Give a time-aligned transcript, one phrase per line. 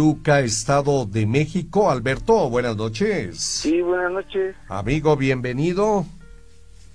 [0.00, 1.90] Luca, Estado de México.
[1.90, 3.38] Alberto, buenas noches.
[3.40, 4.54] Sí, buenas noches.
[4.68, 6.04] Amigo, bienvenido.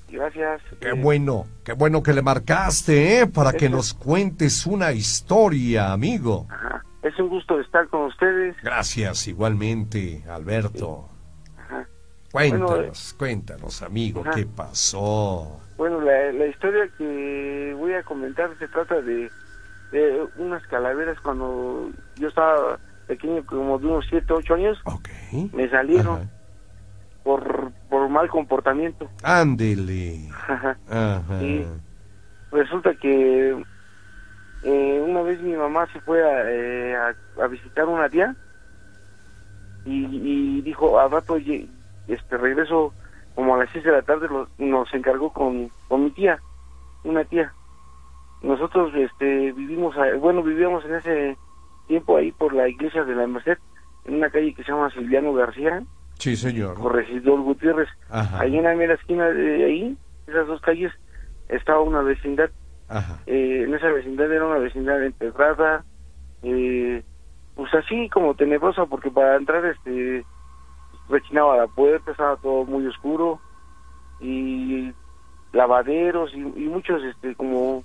[0.07, 0.61] Gracias.
[0.79, 3.27] Qué Eh, bueno, qué bueno que le marcaste, ¿eh?
[3.27, 6.45] Para que nos cuentes una historia, amigo.
[6.51, 6.83] Ajá.
[7.01, 8.55] Es un gusto estar con ustedes.
[8.61, 11.09] Gracias, igualmente, Alberto.
[11.57, 11.87] Ajá.
[12.31, 14.31] Cuéntanos, cuéntanos, amigo, Ajá.
[14.35, 15.59] ¿qué pasó?
[15.75, 19.31] Bueno, la, la historia que voy a comentar se trata de,
[19.91, 22.77] de unas calaveras cuando yo estaba
[23.11, 24.81] pequeño, como de unos 7, 8 años,
[25.51, 26.29] me salieron Ajá.
[27.23, 29.09] por, por mal comportamiento.
[29.21, 30.29] Ándele.
[30.47, 30.77] Ajá.
[30.87, 31.39] Ajá.
[31.39, 31.65] Sí.
[32.51, 33.65] Resulta que
[34.61, 38.33] eh, una vez mi mamá se fue a, eh, a, a visitar una tía
[39.83, 41.67] y, y dijo, a rato lle-
[42.07, 42.93] este regreso
[43.35, 46.41] como a las 6 de la tarde, lo- nos encargó con, con mi tía,
[47.03, 47.53] una tía.
[48.41, 51.37] Nosotros este vivimos, bueno, vivíamos en ese
[51.87, 53.57] tiempo ahí por la iglesia de la Merced,
[54.05, 55.83] en una calle que se llama Silviano García,
[56.17, 56.75] Sí, señor.
[56.75, 57.89] corregidor Gutiérrez.
[58.09, 58.41] Ajá.
[58.41, 59.97] Ahí en la mera esquina de ahí,
[60.27, 60.91] esas dos calles,
[61.49, 62.49] estaba una vecindad.
[62.87, 63.19] Ajá.
[63.25, 65.83] Eh, en esa vecindad era una vecindad empedrada,
[66.43, 67.03] eh,
[67.55, 70.25] pues así como tenebrosa, porque para entrar este
[71.09, 73.39] rechinaba la puerta, estaba todo muy oscuro,
[74.19, 74.91] y
[75.53, 77.83] lavaderos y, y muchos este como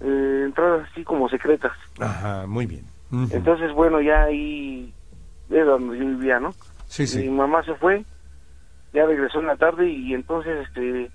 [0.00, 1.72] eh, entradas así como secretas.
[1.98, 2.84] Ajá, muy bien.
[3.30, 4.92] Entonces, bueno, ya ahí
[5.48, 6.54] era donde yo vivía, ¿no?
[6.86, 7.28] sí, Mi sí.
[7.28, 8.04] mamá se fue,
[8.92, 11.10] ya regresó en la tarde y entonces este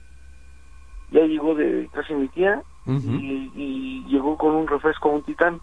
[1.12, 2.62] ya llegó de casa de mi tía
[3.22, 5.62] y, y llegó con un refresco, un titán.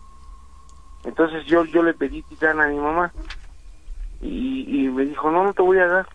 [1.05, 3.13] Entonces yo yo le pedí titán a mi mamá
[4.21, 6.07] y, y me dijo, no, no te voy a dar.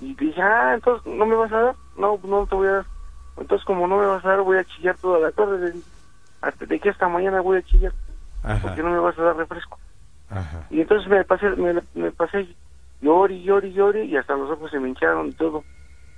[0.00, 1.76] Y dije, ah, entonces, ¿no me vas a dar?
[1.96, 2.86] No, no te voy a dar.
[3.36, 5.74] Entonces, como no me vas a dar, voy a chillar toda la tarde.
[6.42, 7.92] Hasta de que esta mañana voy a chillar,
[8.42, 8.60] Ajá.
[8.62, 9.78] porque no me vas a dar refresco.
[10.30, 10.66] Ajá.
[10.70, 12.46] Y entonces me pasé, me, me pasé
[13.00, 15.64] llori, y llori, y llori, y hasta los ojos se me hincharon y todo.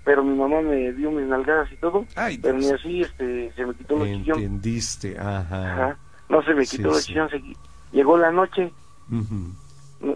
[0.05, 3.65] Pero mi mamá me dio mis nalgadas y todo, Ay, pero ni así este, se
[3.65, 4.39] me quitó los chillón.
[4.39, 5.17] Entendiste.
[5.19, 5.73] Ajá.
[5.73, 5.97] Ajá.
[6.29, 7.07] No se me Sí, quitó sí.
[7.13, 7.31] chillón.
[7.31, 7.57] se qui-
[7.93, 8.73] Llegó la noche,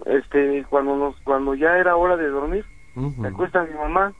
[0.05, 2.65] este, cuando nos, cuando ya era hora de dormir,
[2.95, 3.21] Ujú.
[3.21, 4.11] se acuesta mi mamá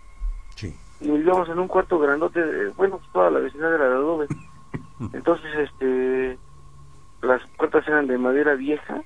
[0.55, 0.73] Sí.
[1.01, 4.27] y vivíamos en un cuarto grandote, eh, bueno, pues toda la vecindad era de adobe.
[5.13, 6.37] Entonces, este,
[7.27, 9.01] las puertas eran de madera vieja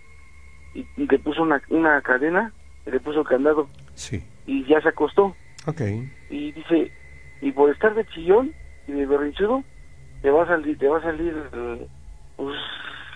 [0.73, 2.53] y, y le puso una, una cadena,
[2.85, 4.23] y le puso candado Sí.
[4.45, 5.35] y ya se acostó.
[5.67, 5.81] Ok.
[6.29, 6.91] Y dice,
[7.41, 8.53] y por estar de chillón
[8.87, 9.63] y de berrinchudo,
[10.21, 11.35] te va a salir, te va a salir
[12.37, 12.55] pues,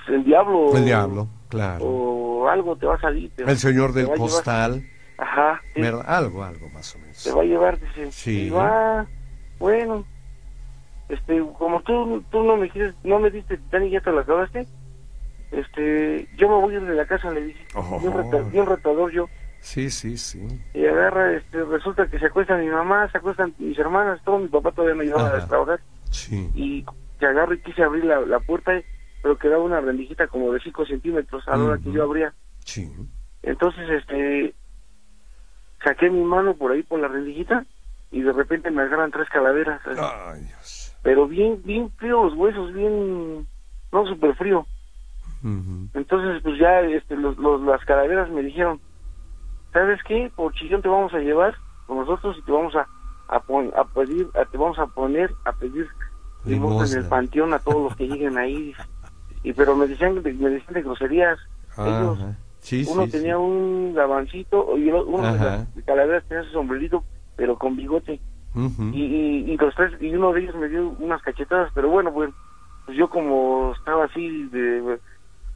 [0.08, 0.76] el diablo.
[0.76, 1.84] El diablo, claro.
[1.86, 3.32] O algo te va a salir.
[3.36, 4.18] te- El señor del llevar.
[4.20, 4.84] postal.
[5.18, 5.62] Ajá.
[6.08, 7.24] Algo, algo más o menos.
[7.24, 8.12] te va a llevar, dice.
[8.12, 8.48] Sí.
[8.48, 9.06] Y va,
[9.60, 10.06] bueno,
[11.10, 14.68] este, como tú, tú no me quieres, no me diste Dani, ya te lo acabaste,
[15.60, 17.66] este, yo me voy a ir de la casa, le dije.
[17.76, 18.00] Oh.
[18.00, 19.30] Bien, reta- bien retador yo.
[19.60, 20.46] Sí, sí, sí.
[20.74, 24.48] Y agarra, este, resulta que se acuesta mi mamá, se acuestan mis hermanas, todo mi
[24.48, 25.80] papá todavía me llevaba a trabajar.
[26.12, 26.50] Sí.
[26.54, 26.86] Y
[27.20, 28.74] se agarra y quise abrir la, la puerta,
[29.24, 32.34] pero quedaba una rendijita como de 5 centímetros a la hora que yo abría.
[32.64, 32.92] Sí.
[33.42, 34.54] Entonces, este,
[35.84, 37.66] saqué mi mano por ahí por la rendijita
[38.12, 39.82] y de repente me agarran tres calaveras.
[39.88, 40.96] Ay, Dios.
[41.02, 43.48] Pero bien, bien frío los huesos, bien,
[43.92, 44.66] no súper frío.
[45.94, 48.82] Entonces, pues ya este, los, los- las calaveras me dijeron,
[49.72, 50.32] ¿sabes qué?
[50.36, 52.88] Por chillón te vamos a llevar con nosotros y te vamos a,
[53.28, 55.90] a, pon- a pedir, a- te vamos a poner a pedir
[56.46, 58.76] limosna en el panteón a todos los que lleguen ahí.
[59.44, 61.40] Y pero me decían, de- me decían de groserías.
[61.78, 62.20] Ellos.
[62.60, 63.42] Sí, uno sí, tenía sí.
[63.42, 65.68] un gabancito y uno de Ajá.
[65.76, 67.04] las calaveras tenía su sombrerito,
[67.36, 68.20] pero con bigote.
[68.94, 72.12] Y, y, y los tres, y uno de ellos me dio unas cachetadas, pero bueno,
[72.12, 72.34] bueno,
[72.86, 75.00] pues yo como estaba así de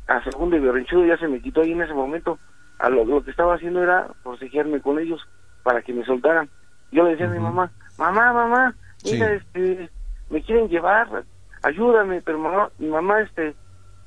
[0.09, 2.39] a segundo y berrinchudo ya se me quitó ahí en ese momento.
[2.79, 5.21] A lo, lo que estaba haciendo era forcejearme con ellos
[5.63, 6.49] para que me soltaran.
[6.91, 9.35] Yo le decía a mi mamá, mamá, mamá, mira, Sí.
[9.37, 9.89] este,
[10.29, 11.23] me quieren llevar,
[11.61, 13.55] ayúdame, pero mamá, mi mamá, este,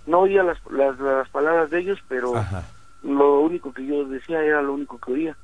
[0.07, 2.65] no oía las, las, las palabras de ellos, pero Ajá.
[3.03, 5.37] lo único que yo decía era lo único que oía.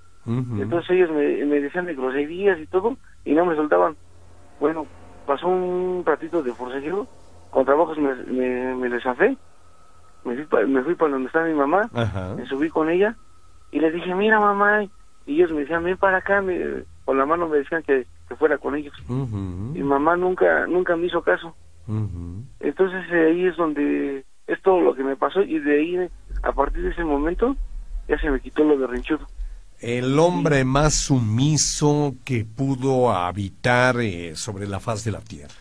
[0.61, 3.96] Entonces ellos me, me decían de groserías y todo, y no me soltaban.
[4.61, 4.87] Bueno,
[5.26, 7.06] pasó un ratito de forcejeo,
[7.50, 9.37] con trabajos me, me, me desafé,
[10.25, 12.35] me fui, pa- me fui para donde está mi mamá, Ajá.
[12.37, 13.17] me subí con ella,
[13.70, 17.26] y le dije, mira mamá, y ellos me decían, ven para acá, me- con la
[17.26, 18.94] mano me decían que, que fuera con ellos.
[19.09, 19.73] Ujú.
[19.75, 21.55] Y mamá nunca, nunca me hizo caso.
[22.61, 26.09] Entonces eh, ahí es donde es todo lo que me pasó, y de ahí,
[26.43, 27.56] a partir de ese momento,
[28.09, 29.26] ya se me quitó lo de rinchudo.
[29.81, 35.55] El hombre más sumiso que pudo habitar eh, sobre la faz de la tierra.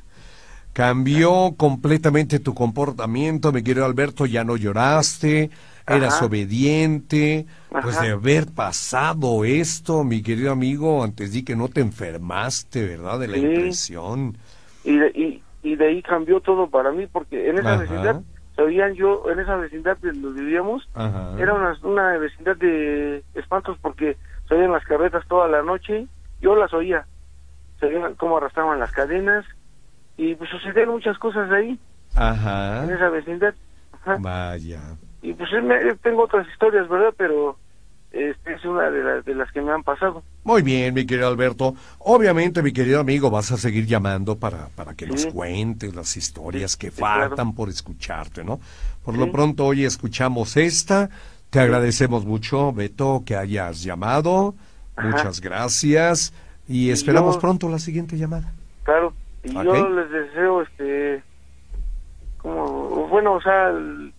[0.78, 5.50] Cambió completamente tu comportamiento, mi querido Alberto, ya no lloraste,
[5.88, 6.26] eras Ajá.
[6.28, 7.48] obediente,
[7.82, 13.18] pues de haber pasado esto, mi querido amigo, antes di que no te enfermaste, ¿verdad?
[13.20, 13.44] De la Sí.
[13.44, 14.38] impresión.
[14.84, 17.80] y de, y, y de ahí cambió todo para mí porque en esa Ajá.
[17.82, 18.22] vecindad
[18.56, 21.42] se oían yo en esa vecindad de donde vivíamos Ajá.
[21.42, 24.16] era una, una vecindad de espantos porque
[24.48, 26.06] se oían las carretas toda la noche
[26.40, 27.08] yo las oía
[27.80, 29.44] se oían cómo arrastraban las cadenas
[30.18, 31.70] y pues sucedían muchas cosas ahí
[32.16, 32.86] en Ajá.
[32.92, 33.54] esa vecindad
[33.94, 34.18] Ajá.
[34.20, 34.82] Vaya.
[35.22, 37.58] y pues eh, tengo otras historias verdad pero
[38.12, 41.28] este es una de, las de las que me han pasado Muy bien, mi querido
[41.28, 41.76] Alberto.
[42.00, 46.72] Obviamente, mi querido amigo, vas a seguir llamando para, para que nos cuentes las historias
[46.72, 47.28] Sí, que sí, claro.
[47.28, 48.60] faltan por escucharte, ¿no?
[49.04, 51.10] Por lo pronto, hoy escuchamos esta.
[51.50, 54.56] Te agradecemos mucho, Beto, que hayas llamado.
[54.96, 55.10] Ajá.
[55.10, 56.34] Muchas gracias.
[56.68, 58.54] Y Y esperamos yo- pronto la siguiente llamada.
[58.84, 59.14] Claro,
[59.48, 61.24] y yo les deseo, este,
[62.38, 64.14] como, bueno, o sea, el-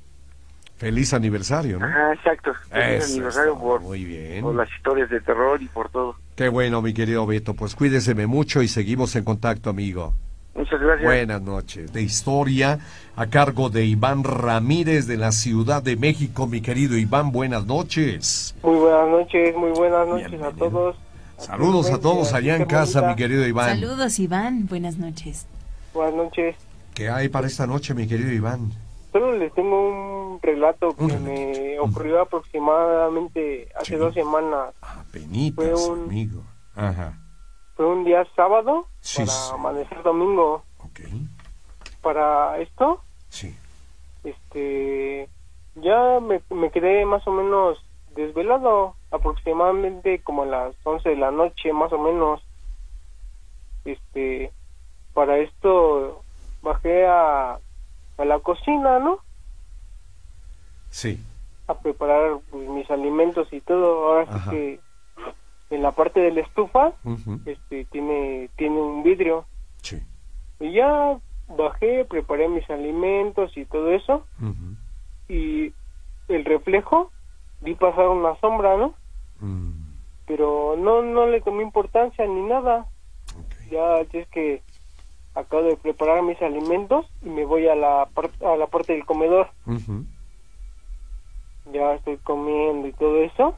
[0.77, 1.87] Feliz aniversario, ¿no?
[1.87, 4.43] ajá, exacto, feliz Eso aniversario está, por, muy bien.
[4.43, 6.15] por las historias de terror y por todo.
[6.37, 7.55] Qué bueno, mi querido Beto.
[7.55, 10.15] Pues cuídeseme mucho y seguimos en contacto, amigo.
[10.55, 11.05] Muchas gracias.
[11.05, 11.93] Buenas noches.
[11.93, 12.79] De historia
[13.17, 16.47] a cargo de Iván Ramírez de la Ciudad de México.
[16.47, 18.55] Mi querido Iván, buenas noches.
[18.63, 20.49] Muy buenas noches, muy buenas noches Bienvenido.
[20.67, 20.97] a todos.
[21.39, 23.79] Saludos a todos allá en casa, mi querido Iván.
[23.81, 24.67] Saludos, Iván.
[24.67, 25.47] Buenas noches.
[25.95, 26.57] Buenas noches.
[26.95, 28.73] ¿Qué hay para esta noche, mi querido Iván?
[29.13, 31.25] Solo les tengo un relato que Un relato.
[31.31, 33.97] me ocurrió aproximadamente hace Sí.
[33.97, 34.75] dos semanas.
[34.83, 36.43] Ah, penitas, Fue un- amigo.
[36.75, 37.17] Ajá.
[37.77, 39.51] Fue un día sábado Sí, para sí.
[39.55, 40.65] amanecer domingo.
[40.79, 41.01] Ok.
[42.03, 43.55] Para esto, Sí.
[44.25, 45.29] este,
[45.77, 47.79] ya me, me quedé más o menos
[48.17, 52.41] desvelado, aproximadamente como a las 11 de la noche, más o menos.
[53.85, 54.53] Este,
[55.15, 56.23] para esto
[56.63, 57.59] bajé a,
[58.19, 59.21] a la cocina, ¿no?
[60.91, 61.23] Sí.
[61.67, 64.09] A preparar pues, mis alimentos y todo.
[64.09, 64.81] Ahora sí que
[65.71, 66.93] en la parte de la estufa,
[67.47, 69.45] este, tiene, tiene un vidrio.
[69.83, 70.03] Sí.
[70.61, 71.19] Y ya
[71.49, 74.25] bajé, preparé mis alimentos y todo eso.
[75.29, 75.73] Y
[76.29, 77.11] el reflejo
[77.61, 78.95] vi pasar una sombra, ¿no?
[79.41, 79.95] Mm,
[80.27, 82.87] Pero no no le tomé importancia ni nada.
[83.39, 83.71] ok.
[83.71, 84.63] Ya es que
[85.35, 89.49] acabo de preparar mis alimentos y me voy a la a la parte del comedor.
[91.73, 93.57] Ya estoy comiendo y todo eso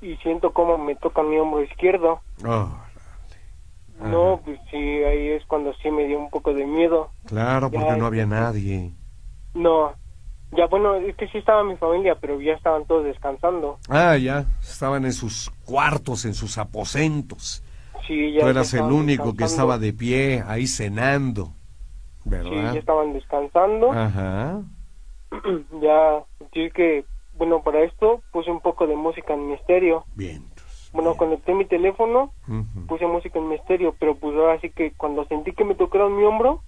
[0.00, 2.20] y siento como me toca mi hombro izquierdo.
[2.44, 2.80] Ajá.
[4.00, 7.10] No, pues sí, ahí es cuando sí me dio un poco de miedo.
[7.26, 8.92] Claro, porque Ya, no había nadie.
[9.54, 9.94] No,
[10.56, 13.78] ya bueno, es que sí estaba mi familia, pero ya estaban todos descansando.
[13.88, 14.46] Ah, ya.
[14.60, 17.62] Estaban en sus cuartos, en sus aposentos.
[18.06, 21.52] Sí, ya Tú eras el único que estaba de pie ahí cenando,
[22.24, 22.74] Sí, ¿verdad?
[22.74, 23.92] ya estaban descansando.
[23.92, 24.62] Ajá.
[25.80, 30.04] ya sentí que, bueno, para esto puse un poco de música en mi estéreo.
[30.14, 30.90] Vientos.
[30.92, 31.18] Bueno, bien.
[31.18, 32.86] conecté mi teléfono, Ujú.
[32.86, 36.16] puse música en mi estéreo, pero pues ahora sí que cuando sentí que me tocaron
[36.16, 36.62] mi hombro,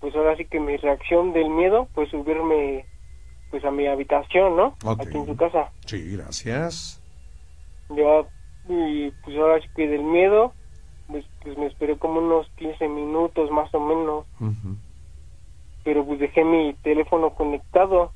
[0.00, 2.86] pues ahora sí que mi reacción del miedo fue subirme
[3.50, 4.74] pues a mi habitación, ¿no?
[4.86, 5.70] Aquí en su casa.
[5.86, 7.02] Sí, gracias.
[7.90, 8.24] Ya,
[8.68, 10.52] y pues ahora sí que del miedo,
[11.06, 14.26] pues, pues me esperé como unos 15 minutos más o menos,
[15.84, 18.12] pero pues dejé mi teléfono conectado.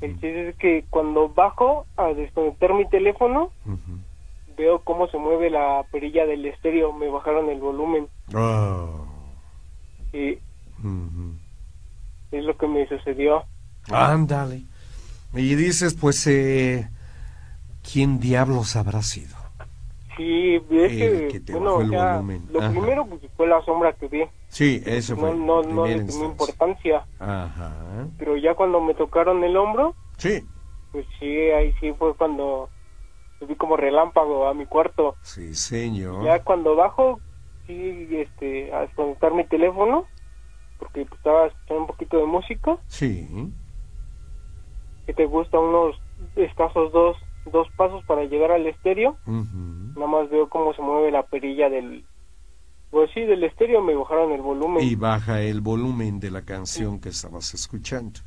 [0.00, 3.50] El chiste es que cuando bajo a desconectar mi teléfono,
[4.56, 9.06] veo cómo se mueve la perilla del estéreo, me bajaron el volumen Oh.
[10.12, 10.38] y
[12.32, 13.44] es lo que me sucedió.
[13.90, 14.62] Ándale.
[15.34, 16.88] Y dices, pues, eh,
[17.92, 19.36] ¿quién diablos habrá sido?
[20.16, 20.62] Sí, es
[20.92, 22.46] que, que te bueno, bajó o el sea, volumen.
[22.50, 22.70] lo Ajá.
[22.70, 24.24] primero pues, fue la sombra que vi.
[24.48, 25.34] Sí, eso No, fue.
[25.36, 27.74] no, no primera le tomé importancia, Ajá.
[28.18, 30.42] pero ya cuando me tocaron el hombro, Sí,
[30.92, 32.70] pues sí, ahí sí fue cuando
[33.38, 35.16] subí como relámpago a mi cuarto.
[35.20, 36.24] sí, señor.
[36.24, 37.20] Ya cuando bajo,
[37.66, 40.06] sí, este, a desconectar mi teléfono,
[40.78, 43.28] porque pues, estaba escuchando un poquito de música, Sí.
[45.06, 45.96] Que te gusta unos
[46.34, 47.16] escasos dos,
[47.52, 52.04] dos pasos para llegar al estéreo, nada más veo cómo se mueve la perilla del,
[52.90, 54.82] pues sí, del estéreo, me bajaron el volumen.
[54.84, 58.20] Y baja el volumen de la canción que estabas escuchando.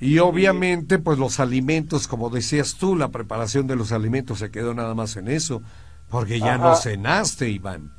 [0.00, 4.74] Y obviamente, pues los alimentos, como decías tú, la preparación de los alimentos se quedó
[4.74, 5.62] nada más en eso,
[6.10, 7.90] porque ya no cenaste, Iván.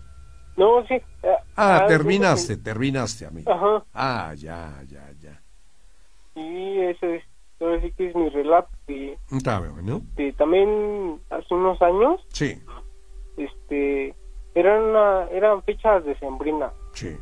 [0.57, 0.95] No, sí.
[1.57, 3.51] Ah, ah, terminaste, terminaste, amigo.
[3.51, 5.41] Ajá, Ah, ya, ya, ya.
[6.35, 7.23] y eso es,
[7.65, 8.69] ahora sí que es mi relato.
[9.31, 10.01] Está bien, ¿no?
[10.17, 12.61] y también hace unos años, Sí,
[13.37, 14.13] este,
[14.53, 16.71] eran, una, eran fechas de sembrina.
[16.93, 17.15] sí.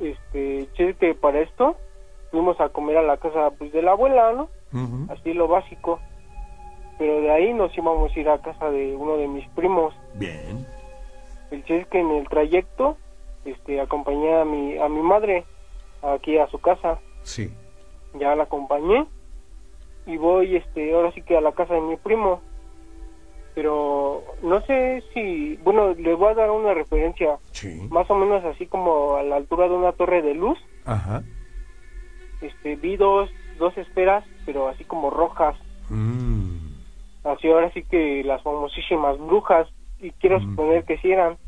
[0.00, 1.76] este, que para esto
[2.30, 4.48] fuimos a comer a la casa pues de la abuela, ¿no?
[5.10, 5.98] Así lo básico.
[6.98, 9.94] Pero de ahí nos íbamos a ir a casa de uno de mis primos.
[10.14, 10.66] Bien.
[11.50, 12.96] El chiste es que en el trayecto
[13.44, 15.44] este acompañé a mi a mi madre
[16.02, 16.98] aquí a su casa.
[17.22, 17.50] Sí.
[18.18, 19.06] Ya la acompañé
[20.06, 22.40] y voy este ahora sí que a la casa de mi primo.
[23.54, 27.88] Pero no sé si, bueno, le voy a dar una referencia Sí.
[27.90, 30.58] más o menos así como a la altura de una torre de luz.
[30.84, 31.22] Ajá.
[32.42, 35.56] Este vi dos dos esferas, pero así como rojas.
[35.88, 36.58] Mm.
[37.24, 39.66] Así ahora sí que las famosísimas brujas
[39.98, 40.50] y quiero Mm.
[40.50, 41.38] suponer que sí eran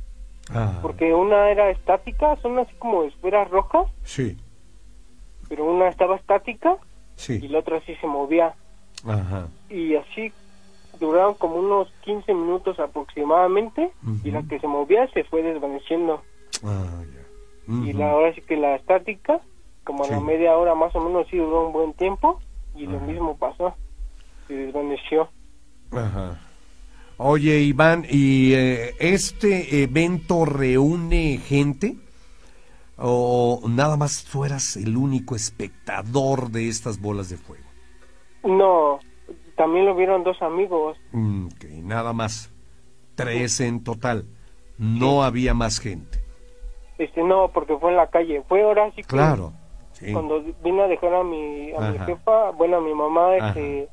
[0.50, 4.38] Ah, porque una era estática, son así como esferas rojas, Sí.
[5.50, 6.79] pero una estaba estática
[7.28, 8.54] y la otra sí se movía.
[9.04, 9.48] Ajá.
[9.70, 10.32] Y así
[10.98, 13.90] duraron como unos 15 minutos aproximadamente
[14.25, 16.22] y la que se movía se fue desvaneciendo.
[16.64, 17.02] Ah.
[17.68, 19.40] Y la, ahora sí que la estática,
[19.84, 22.40] como a la media hora más o menos sí duró un buen tiempo
[22.75, 23.75] y lo mismo pasó,
[24.46, 25.28] se desvaneció.
[25.92, 26.40] Ajá.
[27.18, 31.96] Oye, Iván, ¿y eh, este evento reúne gente?
[32.99, 37.64] ¿O nada más tú eras el único espectador de estas bolas de fuego?
[38.45, 38.99] No,
[39.57, 40.97] también lo vieron dos amigos.
[41.12, 42.52] Mm, ok, nada más.
[43.14, 44.26] Tres en total.
[44.78, 46.19] No había más gente.
[46.99, 48.43] Este no, porque fue en la calle.
[48.49, 49.52] Fue ahora sí que Claro.
[49.93, 50.12] Sí.
[50.12, 53.88] cuando vine a dejar a mi a mi jefa, bueno, a mi mamá este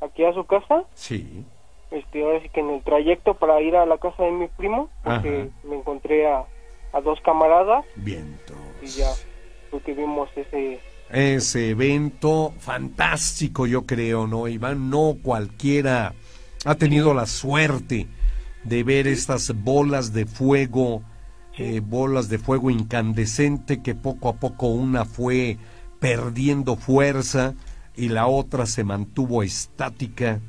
[0.00, 1.44] aquí a su casa, Sí.
[1.92, 4.88] este ahora sí que en el trayecto para ir a la casa de mi primo,
[5.04, 5.68] porque Ajá.
[5.68, 6.44] me encontré a,
[6.92, 8.56] a dos camaradas Vientos.
[8.82, 9.08] y ya
[9.70, 10.80] fue que vimos ese
[11.10, 14.90] Ese evento fantástico, yo creo, ¿no, Iván?
[14.90, 16.14] No cualquiera
[16.64, 18.06] ha tenido la suerte
[18.64, 21.02] de ver estas bolas de fuego,
[21.56, 25.56] eh, bolas de fuego incandescente que poco a poco una fue
[26.00, 27.54] perdiendo fuerza
[27.96, 30.40] y la otra se mantuvo estática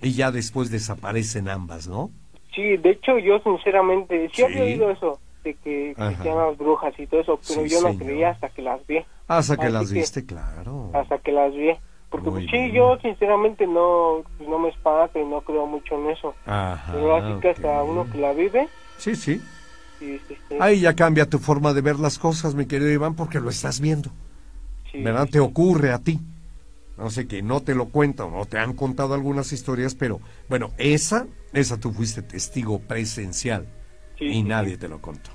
[0.00, 2.10] y ya después desaparecen ambas, ¿no?
[2.54, 4.42] Sí, de hecho yo sinceramente sí, Sí.
[4.42, 8.04] había oído eso de que las brujas y todo eso, pero Sí, yo no señor.
[8.06, 8.98] creía hasta que las vi.
[9.28, 10.90] Hasta que Así las que- viste, claro.
[10.94, 11.70] hasta que las vi.
[12.10, 12.72] Porque Muy pues, sí, bien.
[12.74, 16.34] yo sinceramente no pues, no me espanto y no creo mucho en eso.
[16.44, 16.92] Ajá.
[16.92, 18.68] Pero así que hasta uno que la vive,
[18.98, 19.40] Sí, sí.
[19.98, 23.14] sí, sí, sí, Ahí ya cambia tu forma de ver las cosas, mi querido Iván,
[23.14, 24.10] porque lo estás viendo.
[24.94, 25.26] ¿Verdad?
[25.30, 26.20] Te ocurre a ti.
[26.98, 30.20] No sé que no te lo cuentan o te han contado algunas historias, pero
[30.50, 33.66] bueno, esa, esa tú fuiste testigo presencial
[34.22, 35.30] sí, y sí, nadie te lo contó.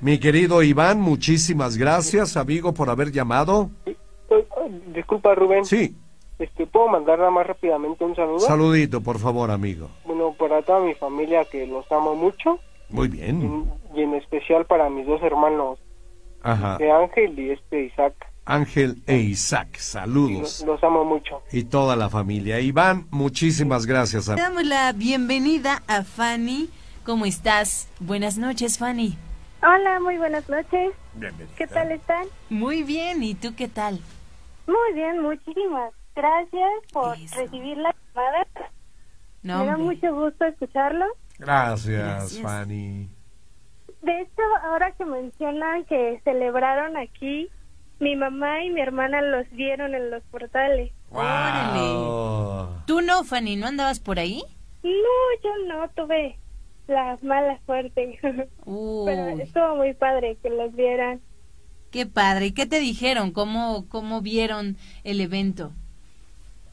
[0.00, 3.70] Mi querido Iván, muchísimas gracias, amigo, por haber llamado.
[3.86, 3.96] Oye,
[4.28, 5.64] oye, Disculpa, Rubén.
[5.64, 5.94] Sí,
[6.38, 8.40] Este, ¿Puedo mandar nada más rápidamente un saludo?
[8.40, 9.88] saludito, por favor, amigo.
[10.04, 12.58] Bueno, para toda mi familia que los amo mucho
[12.88, 13.42] Muy y bien.
[13.42, 15.78] en, y en especial para mis dos hermanos,
[16.42, 16.78] Ajá.
[16.78, 18.14] de Ángel y este Isaac.
[18.44, 20.64] Ángel e Isaac, Los, saludos.
[20.66, 21.42] los amo mucho.
[21.52, 22.58] Y toda la familia.
[22.58, 24.28] Iván, muchísimas gracias.
[24.28, 26.68] Am- damos la bienvenida a Fanny.
[27.04, 27.88] ¿Cómo estás?
[28.00, 29.16] Buenas noches, Fanny.
[29.62, 30.92] Hola, muy buenas noches.
[31.14, 31.54] Bienvenida.
[31.56, 32.26] ¿Qué tal están?
[32.50, 34.00] Muy bien, ¿y tú qué tal?
[34.66, 37.36] Muy bien, muchísimas gracias por Eso.
[37.40, 38.46] recibir la llamada.
[39.42, 39.94] No, Me da hombre.
[39.96, 41.06] mucho gusto escucharlo.
[41.38, 42.42] Gracias, Gracias.
[42.42, 43.08] Fanny.
[44.02, 47.48] De hecho, ahora que mencionan que celebraron aquí,
[48.00, 50.92] mi mamá y mi hermana los vieron en los portales.
[51.10, 51.80] Órale.
[51.80, 52.82] Wow.
[52.86, 53.56] ¿Tú no, Fanny?
[53.56, 54.42] ¿No andabas por ahí?
[54.82, 54.90] No,
[55.44, 56.36] yo no tuve
[56.88, 58.18] la mala suerte.
[58.64, 61.20] Pero estuvo muy padre que los vieran.
[61.90, 62.46] qué padre.
[62.46, 63.30] ¿Y qué te dijeron?
[63.32, 65.72] ¿Cómo, cómo vieron el evento?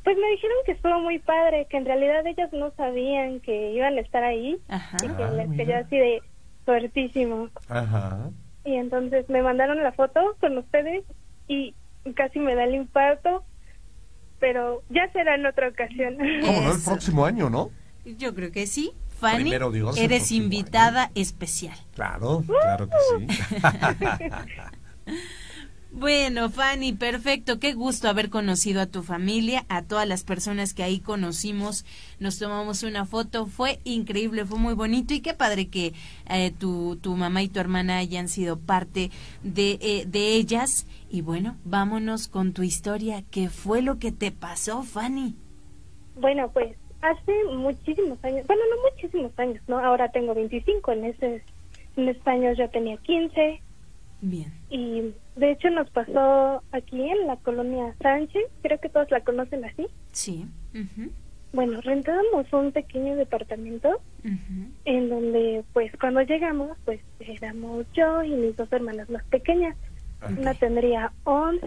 [0.04, 3.98] Pues me dijeron que estuvo muy padre, que en realidad ellos no sabían que iban
[3.98, 4.98] a estar ahí Ajá.
[5.04, 6.22] y que Ah, les quedó así de
[6.66, 7.50] suertísimo.
[7.68, 8.30] Ajá.
[8.66, 11.04] Y entonces me mandaron la foto con ustedes
[11.48, 11.74] y
[12.16, 13.44] casi me da el infarto,
[14.40, 16.18] pero ya será en otra ocasión.
[16.46, 16.72] ¿Cómo no?
[16.74, 17.70] El próximo año, ¿no?
[18.06, 18.92] Yo creo que sí.
[19.20, 21.78] Fanny, Dios, eres invitada especial.
[21.94, 23.28] Claro, claro que sí.
[25.92, 27.60] Bueno, Fanny, perfecto.
[27.60, 31.84] Qué gusto haber conocido a tu familia, a todas las personas que ahí conocimos.
[32.20, 33.48] Nos tomamos una foto.
[33.48, 35.94] Fue increíble, fue muy bonito y qué padre que
[36.30, 39.10] eh, tu, tu mamá y tu hermana hayan sido parte
[39.42, 40.86] de, eh, de ellas.
[41.10, 43.24] Y bueno, vámonos con tu historia.
[43.32, 45.36] ¿Qué fue lo que te pasó, Fanny?
[46.16, 49.80] Bueno, pues hace muchísimos años, bueno, no muchísimos años, ¿no?
[49.80, 51.44] Ahora tengo 25, en ese
[51.96, 53.62] en esos años yo tenía 15
[54.22, 54.52] Bien.
[54.70, 59.66] y de hecho nos pasó aquí en la colonia Sánchez, creo que todos la conocen
[59.66, 59.88] así.
[60.12, 60.46] Sí.
[60.74, 61.10] Ujú,
[61.54, 64.00] Bueno, rentábamos un pequeño departamento
[64.86, 69.76] en donde pues cuando llegamos pues éramos yo y mis dos hermanas más pequeñas.
[70.38, 71.66] Una tendría 11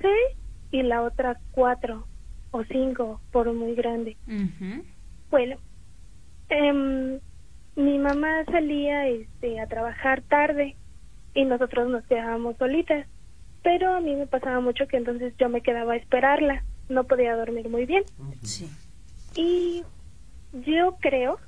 [0.71, 2.07] y la otra 4
[2.53, 4.17] o 5 por muy grande.
[4.29, 4.85] Ujú.
[5.33, 5.57] Bueno,
[6.51, 7.19] em,
[7.75, 10.77] mi mamá salía este, a trabajar tarde
[11.33, 13.07] y nosotros nos quedábamos solitas.
[13.63, 16.65] Pero a mí me pasaba mucho que entonces yo me quedaba a esperarla.
[16.91, 18.05] No podía dormir muy bien.
[18.43, 18.69] Sí.
[19.35, 19.85] Y
[20.67, 21.39] yo creo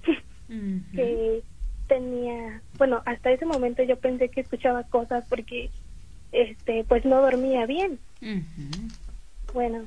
[0.94, 1.42] que
[1.86, 5.68] tenía, bueno, hasta ese momento yo pensé que escuchaba cosas porque,
[6.32, 7.98] este, pues no dormía bien.
[9.52, 9.84] Bueno,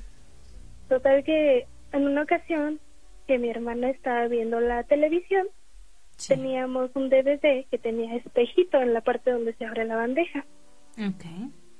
[0.87, 2.79] total que en una ocasión
[3.27, 5.47] que mi hermana estaba viendo la televisión,
[6.15, 6.29] Sí.
[6.33, 10.45] teníamos un DVD que tenía espejito en la parte donde se abre la bandeja.
[10.97, 11.25] Ok.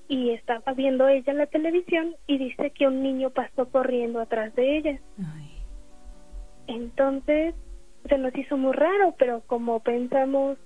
[0.09, 4.77] Y estaba viendo ella la televisión y dice que un niño pasó corriendo atrás de
[4.77, 4.99] ella.
[5.17, 5.49] Ay.
[6.67, 7.55] Entonces
[8.07, 10.57] se nos hizo muy raro, pero como pensamos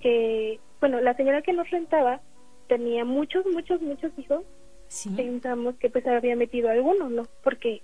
[0.00, 2.20] que, bueno, la señora que nos rentaba
[2.68, 4.44] tenía muchos, muchos, muchos hijos,
[4.88, 5.10] Sí.
[5.16, 7.22] pensamos que pues había metido alguno, ¿no?
[7.42, 7.82] Porque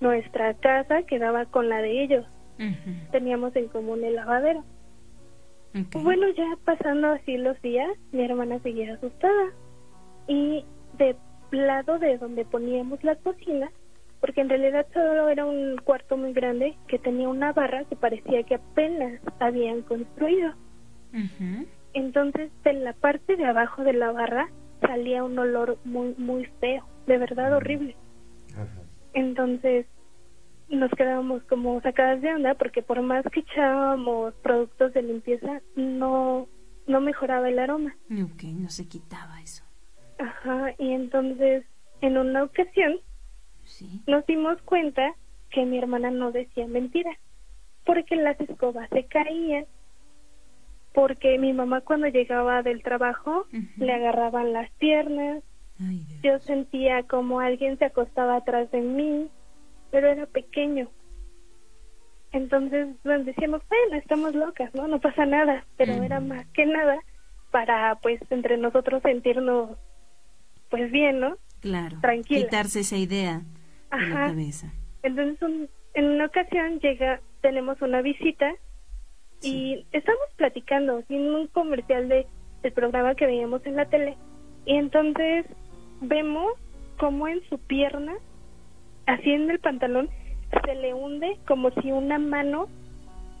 [0.00, 2.26] nuestra casa quedaba con la de ellos,
[3.10, 4.64] teníamos en común el lavadero.
[5.92, 9.52] Bueno, ya pasando así los días, mi hermana seguía asustada.
[10.26, 10.64] Y
[10.98, 11.16] de
[11.52, 13.70] lado de donde poníamos la cocina,
[14.20, 18.42] porque en realidad solo era un cuarto muy grande que tenía una barra que parecía
[18.42, 20.54] que apenas habían construido.
[21.92, 24.48] Entonces, de la parte de abajo de la barra
[24.80, 27.96] salía un olor muy, muy feo, de verdad horrible.
[29.14, 29.86] Entonces,
[30.68, 36.48] nos quedábamos como sacadas de onda porque por más que echábamos productos de limpieza, no,
[36.86, 37.96] no mejoraba el aroma.
[38.10, 39.64] Ok, no se quitaba eso.
[40.18, 41.64] Ajá, y entonces,
[42.00, 42.96] en una ocasión,
[43.64, 44.02] Sí.
[44.06, 45.14] nos dimos cuenta
[45.50, 47.16] que mi hermana no decía mentiras,
[47.84, 49.64] porque las escobas se caían,
[50.92, 55.42] porque mi mamá cuando llegaba del trabajo le agarraban las piernas,
[55.80, 59.30] Ay, yo sentía como alguien se acostaba atrás de mí,
[59.90, 60.88] pero era pequeño.
[62.32, 64.86] Entonces bueno, decíamos, bueno, estamos locas, ¿no?
[64.86, 66.02] No pasa nada, pero Ujú.
[66.04, 66.98] era más que nada
[67.50, 69.70] para, pues, entre nosotros sentirnos,
[70.68, 71.36] pues, bien, ¿no?
[71.60, 71.98] Claro.
[72.00, 72.44] Tranquila.
[72.44, 73.40] Quitarse esa idea
[73.90, 74.72] de la cabeza.
[75.02, 78.54] Entonces, un- en una ocasión llega, tenemos una visita
[79.42, 82.26] y estamos platicando sin un comercial de
[82.62, 84.18] del programa que veíamos en la tele
[84.66, 85.46] y entonces
[86.00, 86.52] vemos
[86.98, 88.14] como en su pierna,
[89.06, 90.08] así en el pantalón,
[90.64, 92.68] se le hunde como si una mano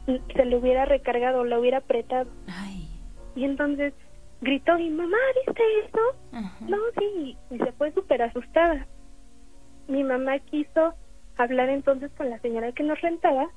[0.06, 2.88] se le hubiera recargado, la hubiera apretado Ay.
[3.36, 3.92] y entonces
[4.40, 6.00] gritó y mamá, ¿viste esto?
[6.32, 6.64] Ajá.
[6.66, 8.86] No, sí, y se fue súper asustada.
[9.86, 10.94] Mi mamá quiso
[11.36, 13.48] hablar entonces con la señora que nos rentaba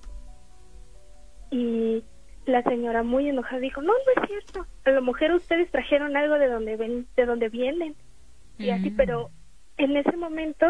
[1.52, 2.04] y
[2.46, 6.36] la señora muy enojada dijo, no, no es cierto, a lo mejor ustedes trajeron algo
[6.36, 7.96] de donde ven, de donde vienen.
[8.58, 8.96] Y así, Mm.
[8.96, 9.30] pero
[9.78, 10.66] en ese momento,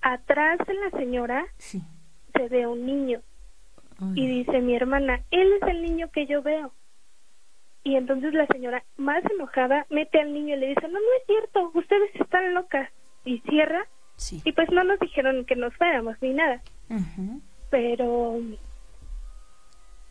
[0.00, 1.80] atrás de la señora Sí.
[2.34, 3.20] se ve un niño
[4.16, 6.72] y dice mi hermana, él es el niño que yo veo.
[7.84, 11.26] Y entonces la señora, más enojada, mete al niño y le dice, no, no es
[11.26, 12.90] cierto, ustedes están locas.
[13.24, 14.40] Y cierra, Sí.
[14.44, 16.60] y pues no nos dijeron que nos fuéramos ni nada.
[17.70, 18.40] Pero,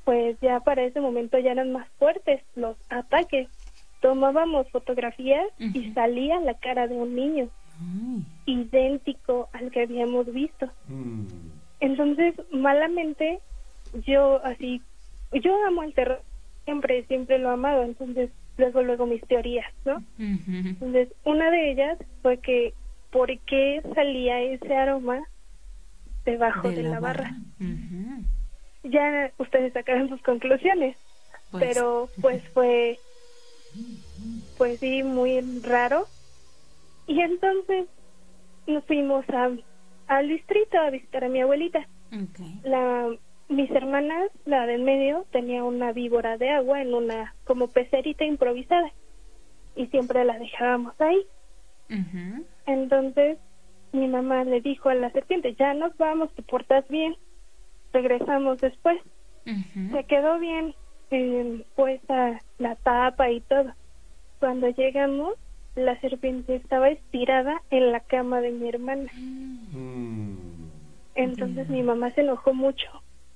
[0.06, 3.48] pues ya para ese momento ya eran más fuertes los ataques.
[4.02, 8.24] Tomábamos fotografías y salía la cara de un niño, Ay.
[8.46, 10.70] idéntico al que habíamos visto.
[10.88, 11.28] Mm.
[11.80, 13.40] Entonces, malamente,
[14.06, 14.82] yo así,
[15.32, 16.22] yo amo el terror,
[16.66, 20.04] siempre, siempre lo he amado, entonces luego, luego mis teorías, ¿no?
[20.18, 22.74] Entonces, una de ellas fue que,
[23.12, 25.22] ¿por qué salía ese aroma
[26.26, 27.36] debajo de, la, barra?
[28.84, 30.96] Ya ustedes sacaron sus conclusiones,
[31.50, 33.00] Pues, pero pues fue,
[34.58, 36.08] pues sí, muy raro.
[37.08, 37.88] Y entonces
[38.68, 39.50] nos fuimos a,
[40.08, 41.88] al distrito a visitar a mi abuelita.
[42.64, 43.10] la
[43.50, 48.94] mis hermanas, la del medio, tenía una víbora de agua en una como pecerita improvisada
[49.76, 51.26] y siempre la dejábamos ahí.
[51.90, 52.46] Ujú.
[52.66, 53.40] Entonces
[53.92, 57.16] mi mamá le dijo a la serpiente, ya nos vamos, te portas bien,
[57.92, 59.02] regresamos después.
[59.44, 60.76] Se quedó bien
[61.12, 63.74] eh, puesta la tapa y todo.
[64.40, 65.36] Cuando llegamos,
[65.76, 69.12] la serpiente estaba estirada en la cama de mi hermana.
[69.14, 70.38] Mm.
[71.16, 72.88] Entonces mi mamá se enojó mucho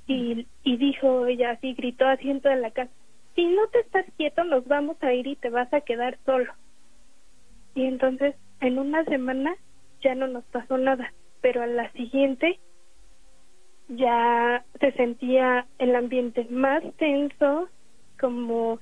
[0.07, 2.91] y, y dijo, ella así gritó así en toda la casa,
[3.35, 6.53] si no te estás quieto nos vamos a ir y te vas a quedar solo.
[7.73, 9.55] Y entonces en una semana
[10.01, 12.59] ya no nos pasó nada, pero a la siguiente
[13.89, 17.69] ya se sentía el ambiente más tenso,
[18.19, 18.79] como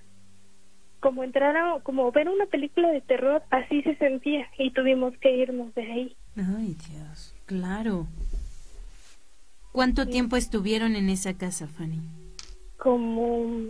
[1.00, 5.36] como entrar a, como ver una película de terror, así se sentía y tuvimos que
[5.36, 6.18] irnos de ahí.
[6.38, 8.08] Ay, Dios, claro.
[9.74, 12.00] ¿Cuánto tiempo estuvieron en esa casa, Fanny?
[12.78, 13.70] Como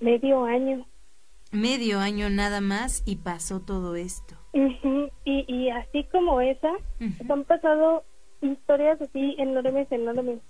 [0.00, 0.86] medio año.
[1.52, 4.34] Medio año nada más y pasó todo esto.
[4.54, 7.32] Ujú, y, y así como esa, Ujú.
[7.32, 8.04] han pasado
[8.44, 10.40] historias así enormes, enormes.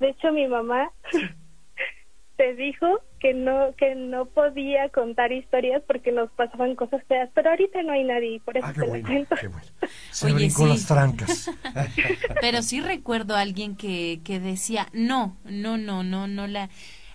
[0.00, 0.90] De hecho, mi mamá
[2.36, 2.86] te dijo
[3.18, 7.92] que no que no podía contar historias porque nos pasaban cosas feas, pero ahorita no
[7.92, 9.36] hay nadie y por eso Ah, qué te bueno, cuento.
[9.40, 9.66] qué bueno.
[10.10, 10.68] Se Oye, brincó sí.
[10.68, 11.50] las trancas.
[12.40, 16.70] Pero sí recuerdo a alguien que, que decía, no, no, no, no, no la...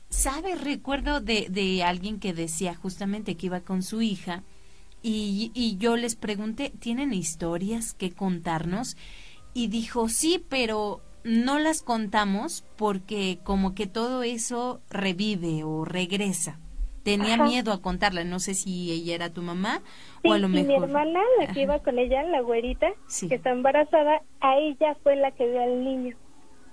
[0.09, 0.61] ¿Sabes?
[0.61, 4.43] Recuerdo de, de alguien que decía justamente que iba con su hija
[5.01, 8.95] y, y yo les pregunté, ¿tienen historias que contarnos?
[9.53, 16.59] Y dijo, sí, pero no las contamos porque como que todo eso revive o regresa.
[17.03, 17.43] Tenía Ajá.
[17.45, 19.81] miedo a contarla, no sé si ella era tu mamá
[20.21, 20.67] Sí, o a lo y mejor...
[20.67, 23.27] mi hermana, la que iba con ella, la güerita, Sí.
[23.27, 26.15] que está embarazada, a ella fue la que vio al niño.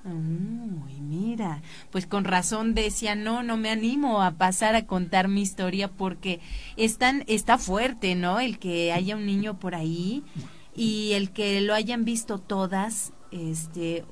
[0.05, 5.43] Uy, mira, pues con razón decía, no, no me animo a pasar a contar mi
[5.43, 6.41] historia porque
[6.77, 8.41] es tan- está fuerte, ¿no?
[8.41, 10.23] El que haya un niño por ahí
[10.81, 14.05] y el que lo hayan visto todas, este,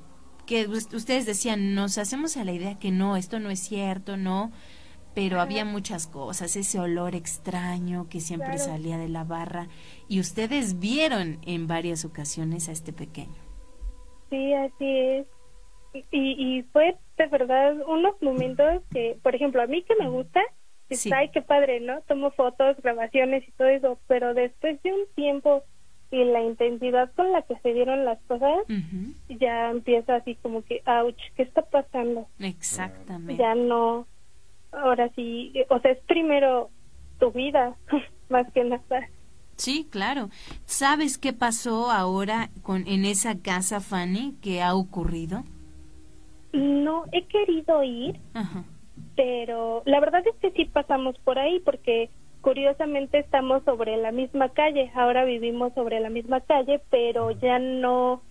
[0.47, 4.17] que us- ustedes decían, nos hacemos a la idea que no, esto no es cierto,
[4.17, 4.53] no,
[5.15, 8.65] pero había muchas cosas, ese olor extraño que siempre Claro.
[8.65, 9.69] salía de la barra
[10.09, 13.41] y ustedes vieron en varias ocasiones a este pequeño.
[14.31, 15.27] Sí, así es.
[16.13, 20.41] Y, y fue de verdad unos momentos que, por ejemplo, a mí que me gusta,
[20.91, 21.11] es, Sí.
[21.13, 22.01] ay, qué padre, ¿no?
[22.03, 25.65] Tomo fotos, grabaciones y todo eso, pero después de un tiempo
[26.11, 29.15] y la intensidad con la que se dieron las cosas, Ujú.
[29.39, 32.27] ya empieza así como que, ouch, ¿qué está pasando?
[32.39, 33.37] Exactamente.
[33.37, 34.07] Ya no,
[34.73, 36.71] ahora sí, o sea, es primero
[37.19, 37.77] tu vida,
[38.31, 39.09] más que nada.
[39.57, 40.31] Sí, claro.
[40.67, 44.37] ¿Sabes qué pasó ahora con en esa casa, Fanny?
[44.41, 45.43] ¿Qué ha ocurrido?
[46.53, 48.65] No he querido ir, Ajá.
[49.17, 52.09] pero la verdad es que sí pasamos por ahí porque
[52.49, 58.23] curiosamente estamos sobre la misma calle, ahora vivimos sobre la misma calle, pero ya no,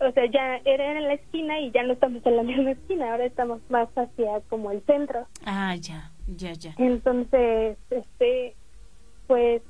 [0.00, 3.10] o sea, ya era en la esquina y ya no estamos en la misma esquina,
[3.12, 5.26] ahora estamos más hacia como el centro.
[5.44, 6.74] Ah, ya, ya, ya.
[6.78, 8.54] Entonces, este,
[9.26, 9.60] pues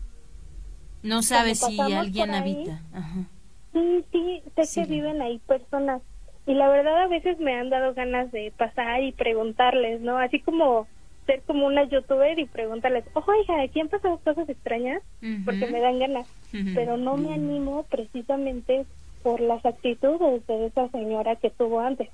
[1.03, 2.81] No sabes si alguien ahí, habita.
[2.95, 3.25] Ajá.
[3.73, 4.81] sí, sí, sé Sí.
[4.83, 6.03] que viven ahí personas
[6.47, 10.19] y la verdad a veces me han dado ganas de pasar y preguntarles, ¿no?
[10.19, 10.87] Así como
[11.27, 15.03] ser como una youtuber y preguntarles, oiga, ¿aquí han pasado cosas extrañas?
[15.45, 16.29] Porque me dan ganas,
[16.75, 18.87] pero no me animo precisamente
[19.23, 22.09] por las actitudes de esa señora que tuvo antes.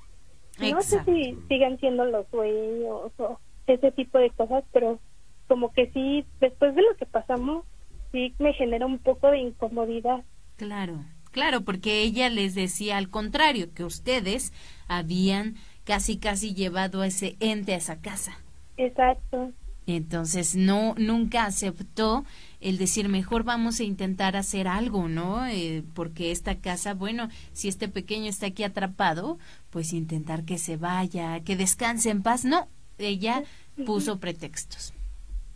[0.61, 4.99] No sé si sigan siendo los sueños o ese tipo de cosas, pero
[5.47, 7.65] como que sí, después de lo que pasamos,
[8.13, 10.25] sí me genera un poco de incomodidad.
[10.57, 14.53] Claro, claro, porque ella les decía al contrario, que ustedes
[14.89, 18.39] habían casi, casi llevado a ese ente a esa casa.
[18.79, 19.53] Exacto.
[19.87, 22.25] Entonces no nunca aceptó
[22.61, 25.47] el decir mejor vamos a intentar hacer algo, ¿no?
[25.47, 29.39] Eh, porque esta casa, bueno, si este pequeño está aquí atrapado,
[29.71, 32.45] pues intentar que se vaya, que descanse en paz.
[32.45, 32.67] No,
[32.99, 33.45] ella
[33.87, 34.93] puso pretextos.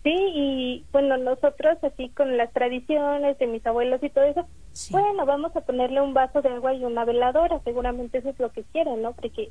[0.02, 4.92] Sí, y bueno, nosotros así con las tradiciones de mis abuelos y todo eso, Sí.
[4.94, 8.50] bueno, vamos a ponerle un vaso de agua y una veladora, seguramente eso es lo
[8.50, 9.12] que quieren, ¿no?
[9.12, 9.50] Porque,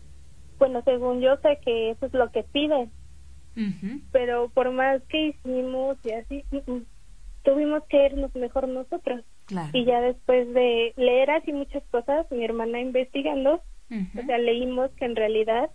[0.58, 2.92] bueno, según yo sé que eso es lo que piden,
[4.12, 6.86] Pero por más que hicimos y así, mm, mm,
[7.44, 9.24] tuvimos que irnos mejor nosotros.
[9.46, 9.70] Claro.
[9.74, 14.20] Y ya después de leer así muchas cosas, mi hermana investigando, Ujú.
[14.22, 15.70] o sea, leímos que en realidad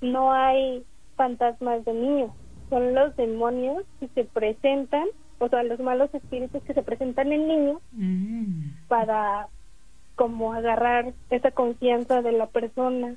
[0.00, 0.84] no hay
[1.16, 2.30] fantasmas de niños,
[2.70, 5.06] son los demonios que se presentan,
[5.38, 8.70] o sea, los malos espíritus que se presentan en niños Mm.
[8.88, 9.48] para
[10.14, 13.16] como agarrar esa confianza de la persona.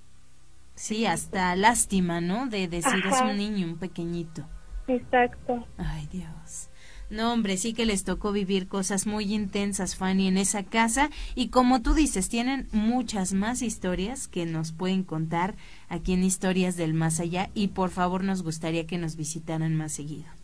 [0.82, 2.48] Sí, hasta lástima, ¿no?
[2.48, 4.48] De decir es un niño, un pequeñito.
[4.88, 5.68] Exacto.
[5.78, 6.72] Ay, Dios.
[7.12, 11.12] No, hombre, sí que les tocó vivir cosas muy intensas, Fanny, en esa casa.
[11.36, 15.54] Y como tú dices, tienen muchas más historias que nos pueden contar
[15.88, 17.52] aquí en Historias del Más Allá.
[17.54, 20.41] Y por favor, nos gustaría que nos visitaran más seguido.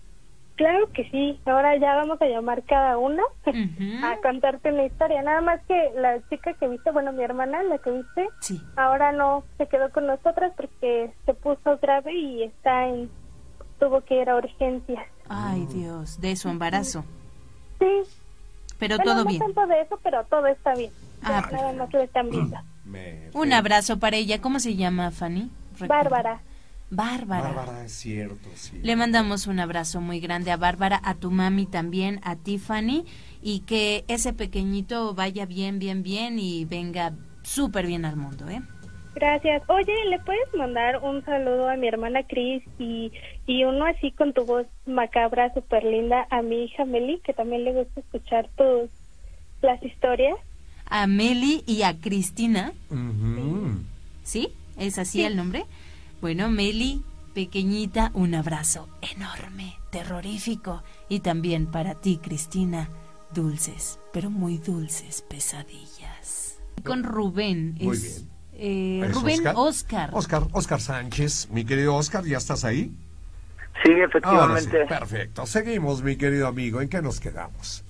[0.57, 1.39] Claro que sí.
[1.45, 3.21] Ahora ya vamos a llamar cada una
[4.03, 5.21] a contarte una historia.
[5.21, 8.59] Nada más que la chica que viste, bueno, mi hermana, la que viste, Sí.
[8.75, 13.09] ahora no se quedó con nosotras porque se puso grave y está en
[13.79, 15.05] tuvo que ir a urgencias.
[15.29, 17.05] Ay, Dios, de su embarazo.
[17.77, 17.85] Sí,
[18.79, 19.39] Pero bueno, todo no bien.
[19.39, 20.91] tanto de eso, pero todo está bien.
[21.21, 22.57] Ah, nada más lo están viendo.
[22.85, 24.41] Me- Un abrazo para ella.
[24.41, 25.51] ¿Cómo se llama, Fanny?
[25.73, 25.95] Recuerda.
[26.03, 26.39] Bárbara.
[26.89, 27.51] Bárbara.
[27.51, 28.79] Bárbara, es cierto, sí.
[28.81, 33.05] Le mandamos un abrazo muy grande a Bárbara, a tu mami también, a Tiffany,
[33.41, 38.61] y que ese pequeñito vaya bien, bien, bien y venga súper bien al mundo, ¿eh?
[39.15, 39.63] Gracias.
[39.67, 43.11] Oye, ¿le puedes mandar un saludo a mi hermana Cris y,
[43.47, 47.63] y uno así con tu voz macabra, súper linda, a mi hija Meli, que también
[47.63, 48.91] le gusta escuchar tus
[49.61, 50.35] las historias?
[50.85, 52.73] A Meli y a Cristina.
[54.23, 54.49] ¿sí?
[54.77, 55.65] ¿Es así el nombre?
[56.21, 57.03] Bueno, Meli,
[57.33, 60.83] pequeñita, un abrazo enorme, terrorífico.
[61.09, 62.89] Y también para ti, Cristina,
[63.33, 66.59] dulces, pero muy dulces pesadillas.
[66.83, 67.75] Con Rubén.
[67.79, 68.29] Muy es, bien.
[68.53, 69.55] eh, ¿Es Rubén Oscar?
[69.55, 70.09] Oscar.
[70.13, 72.91] Oscar, Oscar Sánchez, mi querido Oscar, ¿ya estás ahí?
[73.83, 74.85] Sí, efectivamente.
[74.87, 75.45] perfecto.
[75.45, 76.81] Seguimos, mi querido amigo.
[76.81, 77.83] ¿En qué nos quedamos?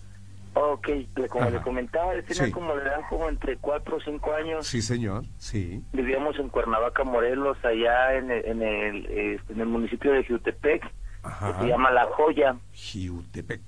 [0.60, 0.89] Ok,
[1.30, 1.52] como Ajá.
[1.52, 2.52] le comentaba, él tenía Sí.
[2.52, 4.65] como le dan como entre 4 o 5 años.
[4.65, 5.24] Sí, señor.
[5.38, 5.84] Sí.
[5.93, 10.82] Vivíamos en Cuernavaca, Morelos, allá en el, en el, este, en el municipio de Jutepec,
[10.82, 10.89] que
[11.24, 11.60] Ajá.
[11.62, 12.56] se llama La Joya.
[12.72, 13.62] Jiutepec.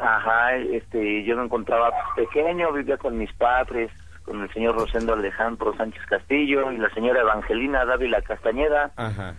[0.00, 3.90] Ajá, este, yo me encontraba pequeño, vivía con mis padres,
[4.24, 9.34] con el señor Rosendo Alejandro Sánchez Castillo y la señora Evangelina Dávila Castañeda Ajá.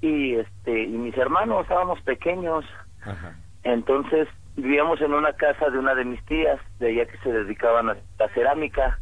[0.00, 2.64] y este y mis hermanos estábamos pequeños,
[3.02, 3.36] Ajá.
[3.64, 4.26] entonces
[4.58, 7.96] vivíamos en una casa de una de mis tías, de allá que se dedicaban a
[8.18, 8.98] la cerámica.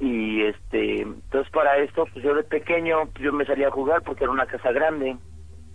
[0.00, 4.02] Y este entonces para esto pues yo de pequeño pues, yo me salía a jugar
[4.02, 5.16] porque era una casa grande.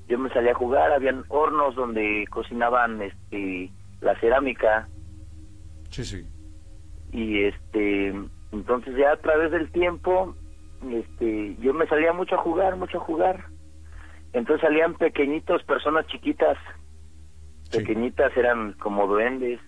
[0.08, 3.70] Yo me salía a jugar habían hornos donde cocinaban este
[4.02, 4.88] la cerámica.
[5.92, 6.28] Sí, sí.
[7.12, 8.14] y este
[8.52, 10.36] entonces ya a través del tiempo
[10.92, 13.46] este yo me salía mucho a jugar mucho a jugar.
[14.34, 16.58] Entonces salían pequeñitos personas chiquitas
[17.72, 17.78] Sí.
[17.78, 19.60] pequeñitas eran como duendes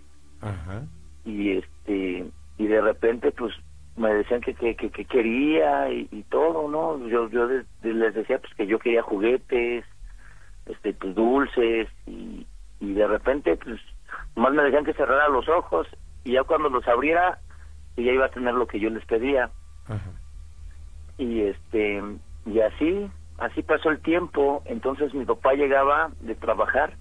[0.41, 0.83] Ajá.
[1.25, 2.25] y este
[2.57, 3.53] y de repente pues
[3.95, 7.93] me decían que que, que, que quería y, y todo no yo yo de- de-
[7.93, 9.85] les decía pues que yo quería juguetes
[10.65, 12.47] este pues dulces y,
[12.79, 13.79] y de repente pues
[14.35, 15.87] más me decían que cerrara los ojos
[16.23, 17.39] y ya cuando los abriera
[17.97, 19.51] ya iba a tener lo que yo les pedía
[19.87, 20.11] Ajá.
[21.17, 22.01] y este
[22.45, 26.95] y así así pasó el tiempo entonces mi papá llegaba de trabajar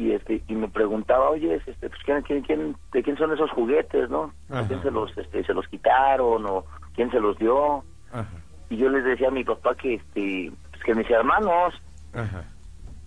[0.00, 3.50] y este y me preguntaba oye este pues quién, quién, quién- de quién son esos
[3.50, 4.60] juguetes no Ajá.
[4.60, 8.26] ¿A quién se los este se los quitaron o quién se los dio Ajá.
[8.70, 11.74] y yo les decía a mi papá que este pues que mis hermanos
[12.14, 12.44] Ajá.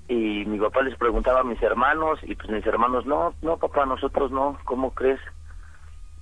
[0.07, 3.85] y mi papá les preguntaba a mis hermanos y pues mis hermanos no no papá
[3.85, 5.19] nosotros no cómo crees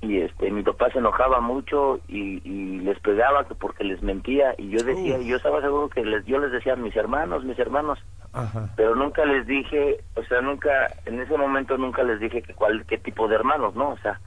[0.02, 4.56] y este mi papá se enojaba mucho y, y les pegaba que porque les mentía
[4.58, 5.24] y yo decía Uf.
[5.26, 8.00] yo estaba seguro que les yo les decía mis hermanos mis hermanos
[8.34, 8.70] Ajá.
[8.76, 10.70] pero nunca les dije o sea nunca
[11.06, 14.20] en ese momento nunca les dije que cuál qué tipo de hermanos no o sea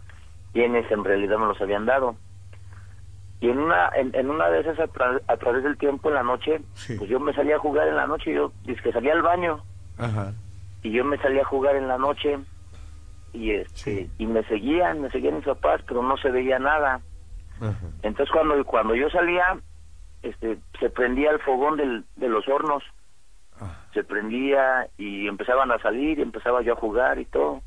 [0.53, 2.15] quiénes en realidad me los habían dado
[3.41, 6.15] y en una en, en una de esas a, tra- a través del tiempo en
[6.15, 6.95] la noche Sí.
[6.97, 9.61] pues yo me salía a jugar en la noche yo es que salía al baño
[9.99, 10.33] Ajá.
[10.85, 12.39] y yo me salía a jugar en la noche
[13.35, 14.11] y este Sí.
[14.19, 17.01] y me seguían me seguían mis papás pero no se veía nada
[17.61, 17.77] Ajá.
[18.03, 19.59] entonces cuando cuando yo salía
[20.23, 22.83] este se prendía el fogón del, de los hornos
[23.61, 23.87] Ajá.
[23.93, 27.61] se prendía y empezaban a salir y empezaba yo a jugar y todo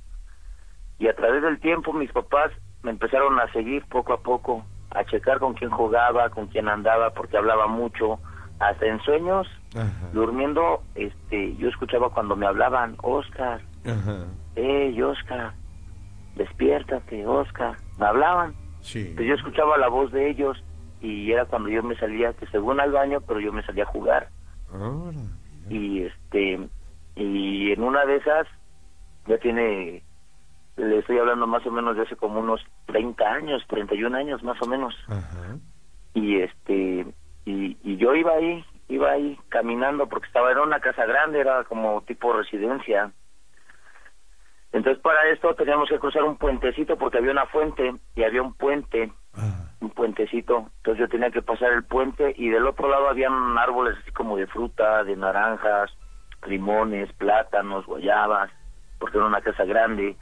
[0.99, 2.51] y a través del tiempo mis papás
[2.84, 7.12] me empezaron a seguir poco a poco a checar con quién jugaba con quién andaba
[7.12, 8.19] porque hablaba mucho
[8.60, 10.10] hasta en sueños Ajá.
[10.13, 14.25] durmiendo este yo escuchaba cuando me hablaban Oscar Ajá.
[14.57, 15.53] Hey Oscar
[16.37, 17.75] despiértate Oscar.
[17.99, 18.53] Me hablaban.
[18.81, 19.11] Sí.
[19.15, 20.63] pues yo escuchaba la voz de ellos
[21.01, 23.87] y era cuando yo me salía que según al baño pero yo me salía a
[23.87, 24.29] jugar.
[25.69, 26.59] Y este
[27.15, 28.47] y en una de esas
[29.27, 30.03] ya tiene
[30.77, 34.61] le estoy hablando más o menos de hace como unos 30 años 31 años más
[34.61, 34.95] o menos.
[35.07, 35.57] Ajá.
[36.13, 37.05] y este
[37.45, 41.63] y, y yo iba ahí iba ahí caminando porque estaba era una casa grande era
[41.65, 43.11] como tipo residencia
[44.77, 48.53] entonces para esto teníamos que cruzar un puentecito porque había una fuente y había un
[48.53, 49.71] puente Ajá.
[49.81, 53.95] un puentecito entonces yo tenía que pasar el puente y del otro lado habían árboles
[54.01, 55.91] así como de fruta de naranjas
[56.47, 58.49] limones plátanos guayabas
[58.99, 60.15] porque era una casa grande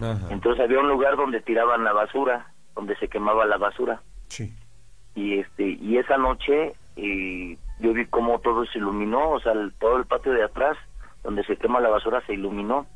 [0.00, 0.28] Ajá.
[0.30, 4.54] entonces había un lugar donde tiraban la basura donde se quemaba la basura Sí.
[5.14, 9.72] y este y esa noche eh, yo vi cómo todo se iluminó o sea el-
[9.78, 10.76] todo el patio de atrás
[11.22, 12.86] donde se quema la basura se iluminó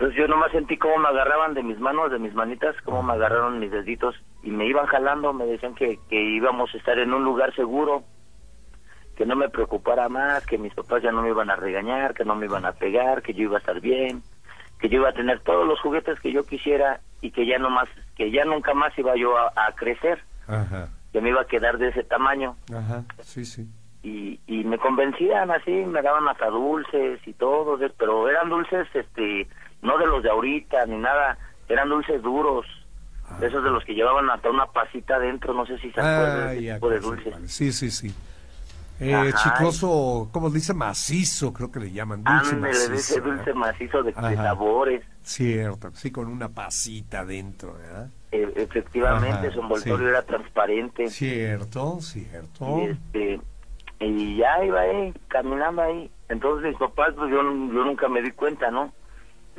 [0.00, 3.12] entonces yo nomás sentí cómo me agarraban de mis manos de mis manitas cómo me
[3.12, 7.12] agarraron mis deditos y me iban jalando me decían que, que íbamos a estar en
[7.12, 8.02] un lugar seguro
[9.16, 12.24] que no me preocupara más que mis papás ya no me iban a regañar que
[12.24, 14.22] no me iban a pegar que yo iba a estar bien
[14.80, 17.68] que yo iba a tener todos los juguetes que yo quisiera y que ya no
[17.68, 20.88] más que ya nunca más iba yo a- a crecer Ajá.
[21.12, 22.56] que me iba a quedar de ese tamaño.
[22.74, 23.66] Ajá, sí, sí.
[24.02, 29.46] Y, y me convencían así, me daban hasta dulces y todo, pero eran dulces, este,
[29.82, 31.38] no de los de ahorita ni nada,
[31.68, 32.66] eran dulces duros,
[33.38, 36.40] de esos de los que llevaban hasta una pasita adentro, no sé si se acuerdan
[36.40, 37.26] Ah, de ese ya, tipo de casi dulces.
[37.28, 37.48] igual.
[37.48, 38.14] Sí, sí, sí.
[39.02, 39.32] Eh, Ajá.
[39.50, 40.74] chicloso, ¿cómo dice?
[40.74, 42.22] Macizo, creo que le llaman.
[42.22, 43.20] Dulce Ándale, macizo.
[43.20, 43.54] dulce ¿verdad?
[43.54, 45.02] macizo de, sabores.
[45.22, 48.10] Cierto, sí, con una pasita dentro, ¿verdad?
[48.32, 50.04] Eh, efectivamente, Ajá, su envoltorio sí.
[50.04, 51.08] era transparente.
[51.08, 52.78] Cierto, cierto.
[52.78, 53.40] Y, este,
[54.00, 56.10] y ya iba ahí, caminando ahí.
[56.28, 58.92] Entonces mis papás, pues yo, yo nunca me di cuenta, ¿no?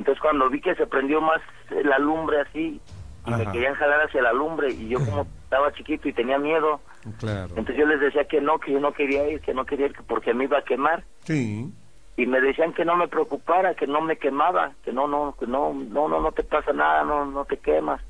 [0.02, 2.80] Entonces cuando vi que se prendió más la lumbre así,
[3.24, 6.80] y me querían jalar hacia la lumbre, y yo como estaba chiquito y tenía miedo,
[7.20, 7.50] Claro.
[7.50, 9.92] entonces yo les decía que no, que yo no quería ir, que no quería ir,
[9.92, 11.04] que porque me iba a quemar.
[11.22, 11.72] Sí.
[12.16, 15.46] Y me decían que no me preocupara, que no me quemaba, que no, no, que
[15.46, 18.00] no, no, no, no te pasa nada, no, no te quemas.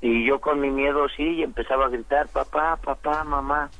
[0.00, 3.70] Y yo con mi miedo sí, y empezaba a gritar, papá, papá, mamá.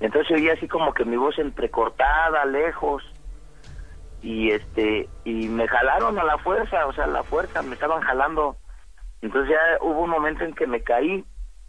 [0.00, 3.02] Entonces oía así como que mi voz entrecortada, lejos.
[4.22, 8.00] Y este, y me jalaron a la fuerza, o sea, a la fuerza, me estaban
[8.02, 8.56] jalando.
[9.20, 11.24] Entonces ya hubo un momento en que me caí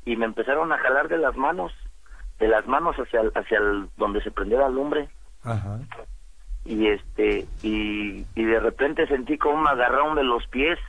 [0.06, 1.72] y me empezaron a jalar de las manos,
[2.40, 5.10] de las manos hacia, el- hacia el, donde se prendía la lumbre
[5.44, 5.80] Ajá.
[6.66, 10.80] y este y, y de repente sentí como me agarraron de los pies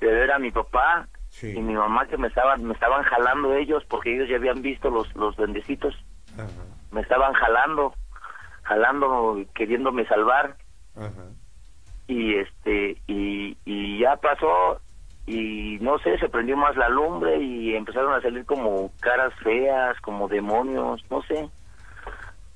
[0.00, 1.52] de ver a mi papá Sí.
[1.54, 4.88] y mi mamá que me estaban me estaban jalando ellos porque ellos ya habían visto
[4.90, 5.94] los los bendecitos
[6.34, 6.46] Ajá.
[6.90, 7.94] me estaban jalando
[8.68, 10.56] jalando queriéndome salvar
[10.96, 11.24] Ajá.
[12.06, 14.80] y este y, y ya pasó
[15.26, 19.98] y no sé se prendió más la lumbre y empezaron a salir como caras feas
[20.00, 21.48] como demonios no sé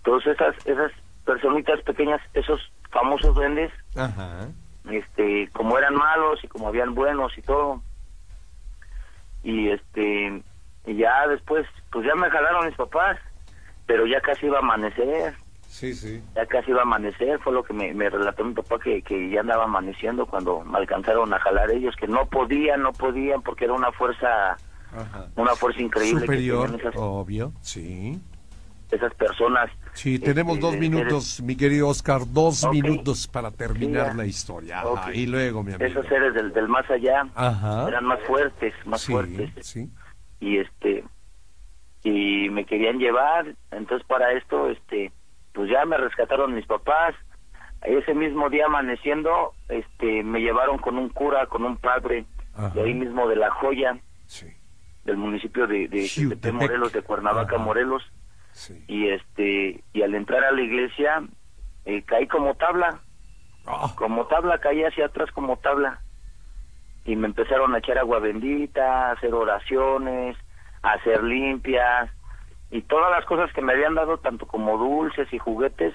[0.04, 0.92] todas esas esas
[1.24, 4.48] personitas pequeñas esos famosos duendes Ajá.
[4.90, 7.80] este como eran malos y como habían buenos y todo
[9.42, 10.42] y este
[10.86, 13.18] y ya después pues ya me jalaron mis papás
[13.86, 15.34] pero ya casi iba a amanecer
[15.72, 16.22] Sí, sí.
[16.36, 19.30] ya casi iba a amanecer, fue lo que me, me relató mi papá que, que
[19.30, 23.64] ya andaba amaneciendo cuando me alcanzaron a jalar ellos, que no podían, no podían porque
[23.64, 24.52] era una fuerza,
[24.94, 25.28] Ajá.
[25.34, 27.52] una fuerza increíble Superior, que tenían esas, obvio.
[27.62, 28.20] Sí.
[28.90, 29.70] esas personas.
[29.94, 34.80] Sí, tenemos Este, dos minutos, mi querido Oscar, dos minutos para terminar Sí, la historia.
[34.82, 35.14] Ajá.
[35.14, 35.88] Y luego, mi amigo.
[35.90, 37.88] Esos seres del, del más allá Ajá.
[37.88, 39.50] eran más fuertes, más sí, fuertes.
[39.66, 39.88] sí.
[40.38, 41.02] y este
[42.04, 45.10] y me querían llevar entonces para esto este
[45.52, 47.14] pues ya me rescataron mis papás
[47.82, 52.70] ese mismo día amaneciendo este me llevaron con un cura con un padre Ajá.
[52.70, 54.46] de ahí mismo de la joya Sí,
[55.04, 57.64] del municipio de, de Morelos de Cuernavaca Ajá.
[57.64, 58.02] Morelos
[58.52, 58.84] sí.
[58.88, 61.22] y este y al entrar a la iglesia
[61.84, 63.00] eh, caí como tabla
[63.64, 66.00] Ah, como tabla, caí hacia atrás como tabla.
[67.04, 70.36] Y me empezaron a echar agua bendita, a hacer oraciones,
[70.82, 72.10] a hacer limpias,
[72.72, 75.94] y todas las cosas que me habían dado, tanto como dulces y juguetes,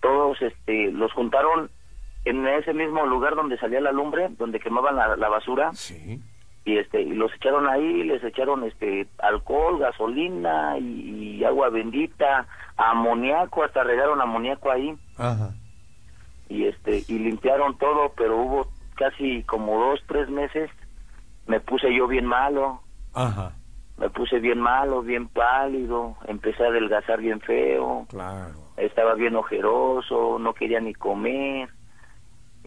[0.00, 1.70] todos este los juntaron
[2.24, 6.20] en ese mismo lugar donde salía la lumbre, donde quemaban la, la basura, sí.
[6.64, 12.46] y este y los echaron ahí, les echaron este alcohol, gasolina y, y agua bendita,
[12.76, 15.50] amoníaco, hasta regaron amoníaco ahí Ajá.
[16.48, 20.70] y este y limpiaron todo pero hubo casi como dos tres meses
[21.46, 22.80] me puse yo bien malo
[23.14, 23.52] Ajá.
[24.02, 28.58] Me puse bien malo bien pálido empecé a adelgazar bien feo Claro.
[28.76, 31.68] estaba bien ojeroso no quería ni comer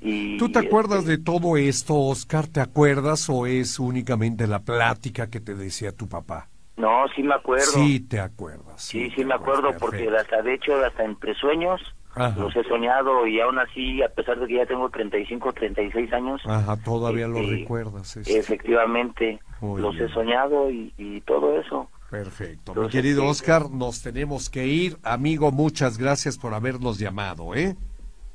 [0.01, 2.47] y ¿Tú te acuerdas este, de todo esto, Oscar?
[2.47, 6.49] ¿Te acuerdas o es únicamente la plática que te decía tu papá?
[6.77, 8.81] no sí me acuerdo Sí, te acuerdas.
[8.81, 11.81] sí sí me acuerdo porque hasta de hecho hasta entre sueños
[12.15, 12.39] Ajá.
[12.39, 16.41] los he soñado y aún así a pesar de que ya tengo 35 36 años
[16.45, 18.17] Ajá, todavía este, recuerdas.
[18.17, 18.37] este.
[18.37, 22.73] efectivamente los he soñado y, y todo eso Perfecto.
[22.75, 23.25] Mi querido.
[23.25, 24.95] Oscar, nos tenemos que ir.
[25.03, 27.75] Amigo, muchas gracias por habernos llamado, ¿eh?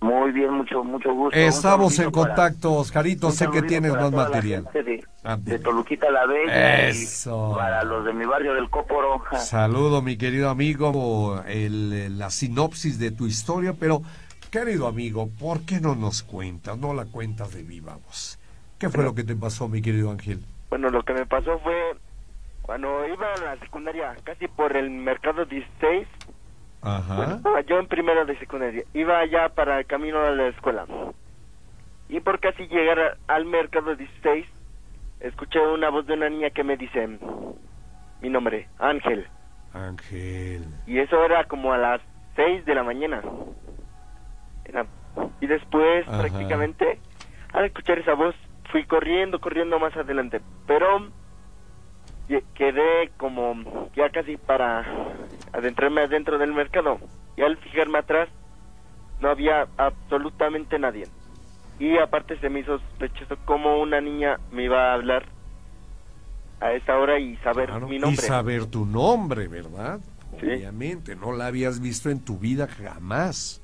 [0.01, 1.39] Muy bien, mucho mucho gusto.
[1.39, 3.31] Estamos en para- contacto, Oscarito.
[3.31, 4.69] Sé que tienes más material.
[4.75, 5.03] De,
[5.39, 5.59] de.
[5.59, 6.87] Toluquita la Bella.
[6.89, 7.55] y Eso.
[7.57, 9.23] Para los de mi barrio del Cóporo.
[9.39, 14.03] Saludo, mi querido amigo, el- la sinopsis de tu historia, pero,
[14.51, 16.79] querido amigo, ¿por qué no nos cuentas?
[16.79, 18.39] No la cuentas de viva voz.
[18.79, 20.41] ¿Qué fue lo que te pasó, mi querido Ángel?
[20.71, 21.75] Bueno, lo que me pasó fue
[22.63, 26.09] cuando iba a la secundaria, casi por el mercado 16.
[26.83, 27.15] Ajá.
[27.43, 28.83] Bueno, yo en primero de secundaria.
[28.95, 30.87] Iba ya para el camino a la escuela.
[32.09, 34.47] Y por casi llegar al mercado 16,
[35.21, 37.19] escuché una voz de una niña que me dice
[38.21, 39.27] mi nombre, Ángel.
[39.73, 40.65] Ángel.
[40.87, 42.01] Y eso era como a las
[42.37, 43.23] 6 de la mañana.
[44.65, 44.87] Era-
[45.41, 46.19] Y después, Ajá.
[46.19, 46.99] prácticamente,
[47.53, 48.35] al escuchar esa voz,
[48.71, 50.41] fui corriendo, corriendo más adelante.
[50.67, 51.09] Pero
[52.55, 54.85] quedé como ya casi para
[55.53, 56.99] adentrarme adentro del mercado.
[57.37, 58.29] Y al fijarme atrás,
[59.21, 61.07] no había absolutamente nadie.
[61.81, 65.25] Y aparte se me hizo sospechoso cómo una niña me iba a hablar
[66.61, 68.23] a esa hora y saber Claro, mi Y nombre.
[68.23, 69.99] saber tu nombre, ¿verdad?
[70.39, 70.47] Sí.
[70.47, 73.61] Obviamente, no la habías visto en tu vida jamás.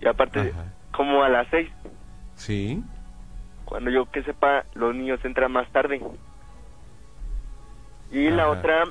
[0.00, 0.72] Y aparte, Ajá.
[0.96, 1.68] como a las seis,
[2.36, 2.82] ¿Sí?
[3.64, 6.00] cuando yo que sepa, los niños entran más tarde.
[8.12, 8.84] Y la otra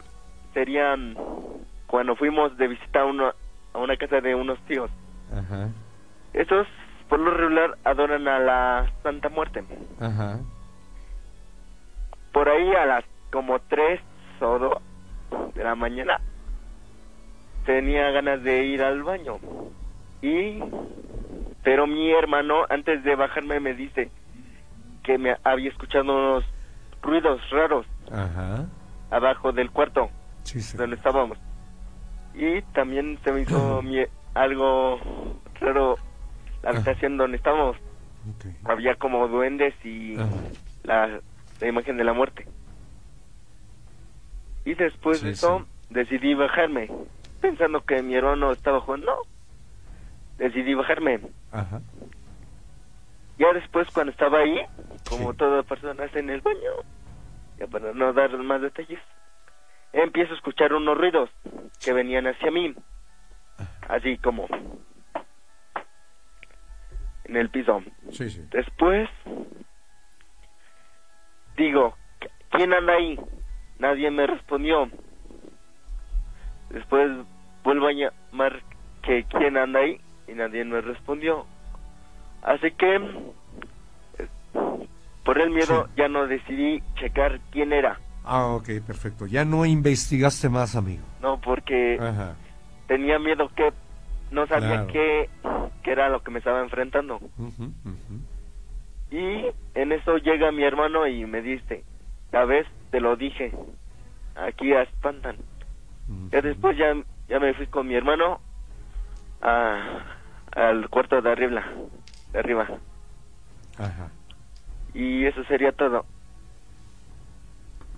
[0.53, 0.95] sería
[1.87, 3.31] cuando fuimos de visita a, uno,
[3.73, 4.89] a una casa de unos tíos.
[5.31, 5.69] Ajá.
[6.33, 6.67] Esos,
[7.13, 9.63] por lo regular, adoran a la Santa Muerte.
[9.99, 10.39] Ajá.
[12.31, 14.01] Por ahí a las como tres
[14.41, 16.19] o dos de la mañana
[17.67, 19.37] tenía ganas de ir al baño.
[20.23, 20.57] Y,
[21.63, 24.09] pero mi hermano, antes de bajarme, me dice
[25.03, 26.43] que me había escuchado unos
[27.03, 28.65] ruidos raros Ajá.
[29.11, 30.09] abajo del cuarto
[30.41, 30.77] Sí, sí.
[30.77, 31.37] donde estábamos.
[32.33, 34.03] Y también se me hizo mi-
[34.33, 34.99] algo
[35.61, 35.97] raro
[36.63, 36.77] la Ajá.
[36.79, 37.77] habitación donde estábamos.
[38.63, 40.29] Había como duendes y Ajá.
[40.83, 41.19] la,
[41.59, 42.47] la imagen de la muerte.
[44.65, 46.89] Y después Sí, de eso decidí bajarme,
[47.41, 49.13] pensando que mi hermano estaba jugando.
[50.37, 51.19] Decidí bajarme.
[51.51, 51.81] Ajá.
[53.37, 54.61] Ya después cuando estaba ahí,
[55.05, 55.37] como Sí.
[55.37, 56.71] todas personas en el baño,
[57.59, 58.99] ya para no dar más detalles,
[59.91, 61.29] empiezo a escuchar unos ruidos
[61.83, 62.73] que venían hacia mí,
[63.89, 64.47] así como
[67.33, 67.81] en el piso.
[68.11, 68.41] Sí, sí.
[68.51, 69.09] Después
[71.57, 71.95] digo,
[72.51, 73.19] ¿quién anda ahí?
[73.79, 74.87] Nadie me respondió.
[76.69, 77.09] Después
[77.63, 78.61] vuelvo a llamar
[79.01, 81.45] que quién anda ahí y nadie me respondió.
[82.43, 82.99] Así que
[85.23, 85.91] por el miedo Sí.
[85.97, 87.99] ya no decidí checar quién era.
[88.25, 89.25] Ah, ok, perfecto.
[89.25, 91.03] Ya no investigaste más, amigo.
[91.21, 92.35] No, porque Ajá.
[92.87, 93.71] tenía miedo que
[94.33, 94.87] no sabía Claro.
[94.87, 95.29] qué,
[95.83, 97.19] qué era lo que me estaba enfrentando.
[99.11, 101.83] Y en eso llega mi hermano y me dice,
[102.45, 103.53] vez te lo dije,
[104.35, 105.37] aquí espantan.
[106.31, 106.95] Ya después ya,
[107.29, 108.39] ya me fui con mi hermano
[109.41, 109.99] a,
[110.55, 111.63] al cuarto de arriba,
[112.31, 112.67] de arriba.
[113.77, 114.09] Ajá.
[114.93, 116.05] Y eso sería todo.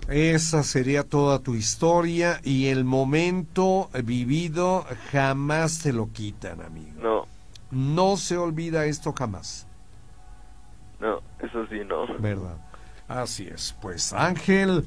[0.08, 6.92] Esa sería toda tu historia y el momento vivido jamás te lo quitan, amigo.
[7.02, 7.26] No,
[7.72, 9.68] No se olvida esto jamás,
[11.00, 12.06] no, eso sí, no.
[12.20, 12.58] ¿verdad?
[13.08, 13.76] Así es.
[13.82, 14.86] Pues Ángel,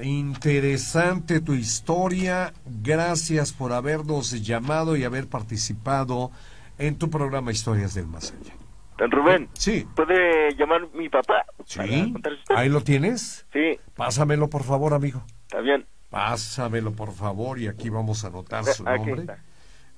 [0.00, 2.52] interesante tu historia.
[2.82, 6.30] Gracias por habernos llamado y haber participado
[6.78, 8.57] en tu programa Historias del Más Allá.
[8.98, 11.44] Rubén, Sí, ¿puede llamar mi papá?
[11.64, 12.12] sí.
[12.54, 13.46] Ahí lo tienes.
[13.52, 15.22] Sí, Pásamelo, por favor, amigo.
[15.42, 15.86] está bien.
[16.10, 19.26] Pásamelo, por favor, y aquí vamos a anotar su nombre.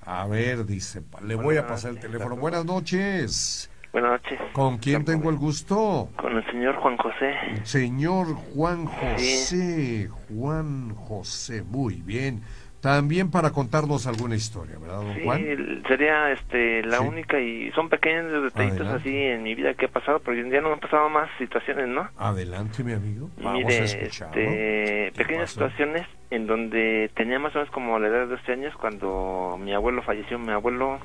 [0.03, 2.37] A ver, dice, le voy a pasar el teléfono.
[2.37, 3.71] Buenas noches.
[3.93, 4.41] Buenas noches.
[4.53, 6.09] ¿Con quién tengo el gusto?
[6.17, 7.35] Con el señor Juan José.
[7.65, 10.09] Señor Juan José.
[10.29, 12.43] Juan José, muy bien.
[12.81, 15.83] También para contarnos alguna historia, ¿verdad, don Sí, Juan?
[15.87, 17.05] sería este la Sí.
[17.07, 19.09] única y son pequeños detallitos Adelante.
[19.09, 22.09] así en mi vida que ha pasado, porque ya no han pasado más situaciones, ¿no?
[22.16, 23.28] Adelante, mi amigo.
[23.37, 24.41] Vamos a Mire, escucharlo.
[24.41, 25.68] este, ¿Qué pequeñas pasó?
[25.68, 29.74] situaciones en donde tenía más o menos como la edad de 12 años cuando mi
[29.74, 30.99] abuelo falleció, mi abuelo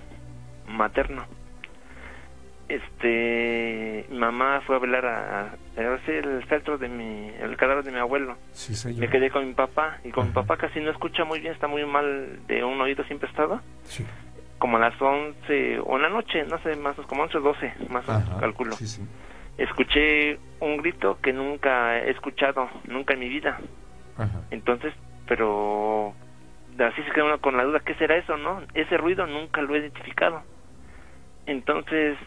[0.68, 1.26] materno.
[2.68, 5.56] Este, mi mamá fue a velar a,
[5.94, 8.38] hacer el feltro de mi, el cadáver de mi abuelo.
[8.54, 9.10] Sí, Me señor.
[9.12, 11.86] quedé con mi papá y con mi papá casi no escucha muy bien, está muy
[11.86, 13.62] mal de un oído siempre estaba.
[13.84, 14.06] Sí.
[14.58, 17.42] Como a las 11 o en la noche, no sé, más o como 11 o
[17.42, 18.76] 12, más o menos calculo.
[18.76, 19.04] Sí, sí.
[19.58, 23.60] Escuché un grito que nunca he escuchado, nunca en mi vida.
[24.18, 24.42] Ajá.
[24.50, 24.94] Entonces,
[25.28, 26.14] pero
[26.84, 28.62] así se queda uno con la duda, ¿qué será eso, no?
[28.74, 30.42] Ese ruido nunca lo he identificado.
[31.46, 32.18] Entonces,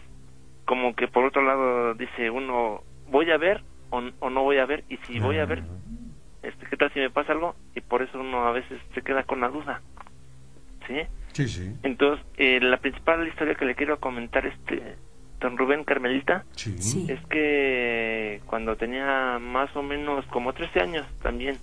[0.69, 4.67] como que por otro lado dice uno, ¿voy a ver o, o no voy a
[4.67, 4.83] ver?
[4.87, 5.63] Y si voy a ver,
[6.43, 7.55] este, ¿qué tal si me pasa algo?
[7.73, 9.81] Y por eso uno a veces se queda con la duda.
[10.85, 10.93] ¿Sí?
[11.33, 11.73] Sí, sí.
[11.81, 14.95] Entonces, eh, la principal historia que le quiero comentar, este,
[15.39, 16.77] don Rubén Carmelita, Sí.
[16.77, 17.07] Sí.
[17.09, 21.57] es que cuando tenía más o menos como 13 años también,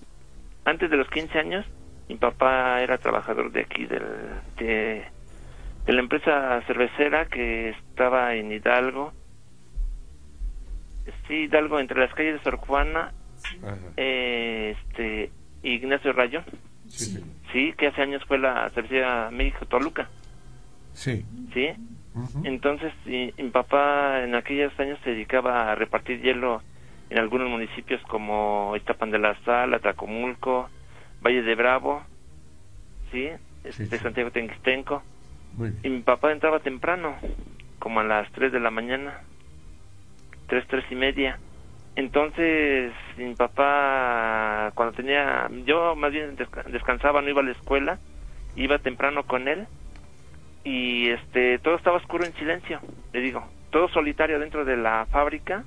[0.65, 1.65] antes de los 15 años,
[2.09, 4.03] mi papá era trabajador de aquí, del,
[4.59, 5.05] de,
[5.87, 9.13] de la empresa cervecera que estaba en Hidalgo.
[11.29, 13.13] Sí, Hidalgo, entre las calles de Sor Juana,
[13.97, 15.31] eh, este,
[15.63, 16.43] Ignacio Rayo,
[16.89, 17.25] Sí, sí.
[17.53, 20.09] sí, que hace años fue la cervecería México Toluca,
[20.93, 21.25] Sí.
[21.53, 21.69] sí.
[22.45, 26.63] Entonces, y- mi papá en aquellos años se dedicaba a repartir hielo
[27.11, 30.69] en algunos municipios como Iztapan de la Sal, Atacomulco,
[31.23, 32.03] Valle de Bravo,
[33.13, 33.29] ¿sí?
[33.65, 33.99] Este, sí.
[33.99, 35.03] Santiago Tenquistenco.
[35.83, 37.19] Y mi papá entraba temprano,
[37.79, 39.21] como a las 3 de la mañana,
[40.47, 41.41] 3, tres y media.
[41.97, 48.01] Entonces, mi papá, cuando tenía, yo más bien desca- descansaba, no iba a la escuela,
[48.55, 49.67] iba temprano con él
[50.65, 52.83] y este, todo estaba oscuro en silencio,
[53.13, 55.65] le digo, todo solitario dentro de la fábrica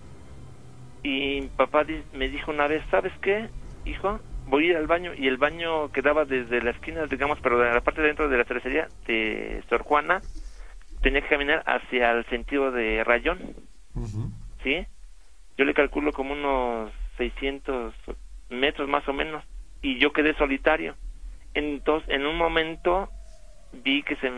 [1.04, 3.50] y mi papá me dijo una vez, ¿sabes qué,
[3.86, 4.20] hijo?
[4.50, 7.72] Voy a ir al baño y el baño quedaba desde la esquina, digamos, pero de
[7.72, 10.22] la parte de dentro de la cervecería de Sor Juana,
[11.02, 13.40] tenía que caminar hacia el sentido de Rayón.
[14.64, 14.88] ¿sí?
[15.56, 17.94] Yo le calculo como unos 600
[18.50, 19.44] metros más o menos
[19.84, 20.96] y yo quedé solitario.
[21.54, 23.10] Entonces, en un momento
[23.72, 24.32] vi que se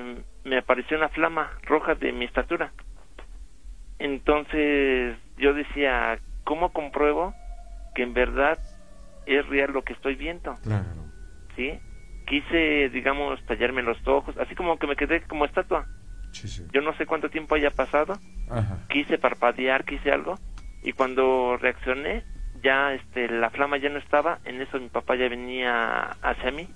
[0.44, 2.74] me apareció una flama roja de mi estatura.
[3.98, 7.34] Entonces, yo decía, ¿cómo compruebo
[7.96, 8.60] que en verdad
[9.26, 10.56] es real lo que estoy viendo?
[10.64, 11.06] Claro.
[11.56, 11.80] ¿Sí?
[12.26, 15.86] Quise, digamos, tallarme los ojos, así como que me quedé como estatua.
[16.32, 16.66] Sí, sí.
[16.72, 18.14] Yo no sé cuánto tiempo haya pasado,
[18.50, 18.80] Ajá.
[18.90, 20.40] quise parpadear, quise algo
[20.84, 22.24] y cuando reaccioné
[22.64, 26.68] ya este la flama ya no estaba, en eso mi papá ya venía hacia mí.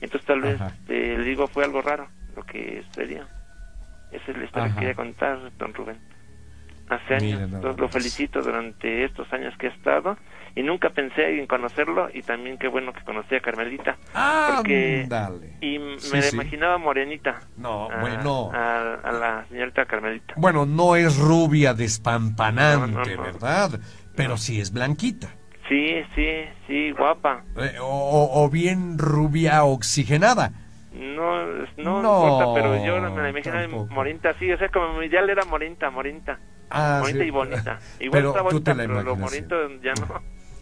[0.00, 3.26] Entonces tal vez este, le digo fue algo raro lo que sucedió.
[4.10, 4.74] Esa es la historia Ajá.
[4.74, 5.98] que quería contar, don Rubén.
[6.88, 7.92] Hace Mira años, lo más.
[7.92, 10.16] felicito durante estos años que he estado
[10.54, 13.96] y nunca pensé en conocerlo y también qué bueno que conocí a Carmelita
[14.56, 15.56] Porque- Ándale.
[15.60, 16.34] y m- Sí, me la sí.
[16.36, 17.40] imaginaba morenita.
[17.56, 18.50] No, a- bueno.
[18.52, 20.34] A, a la señorita Carmelita.
[20.36, 23.22] Bueno, no es rubia despampanante, No, no, no.
[23.22, 23.80] ¿verdad?
[24.16, 25.28] Pero sí es blanquita.
[25.68, 26.26] Sí, sí,
[26.66, 27.44] sí, guapa.
[27.56, 30.50] Eh, o, o- bien rubia oxigenada.
[30.92, 31.44] No,
[31.76, 33.94] no, No, importa, pero yo me la imagino tampoco.
[33.94, 36.40] morinta, sí, o sea, como mi ideal era morinta, morinta.
[36.68, 37.24] Ah, bonita sí.
[37.26, 37.78] y bonita.
[38.00, 40.20] Igual Pero está bonita, pero lo bonito ya no.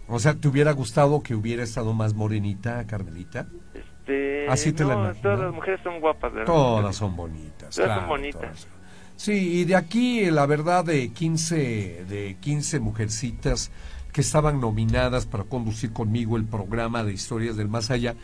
[0.09, 3.47] O sea, ¿te hubiera gustado que hubiera estado más morenita, Carmelita?
[3.75, 5.21] Este, Así te la imaginas.
[5.23, 6.47] todas las mujeres son guapas, ¿verdad?
[6.47, 7.75] Todas son bonitas.
[7.75, 8.41] Todas son claro, bonitas.
[8.41, 8.69] todas.
[9.17, 13.71] Sí, y de aquí, la verdad, de 15, de 15 mujercitas
[14.13, 18.15] que estaban nominadas para conducir conmigo el programa de Historias del Más Allá,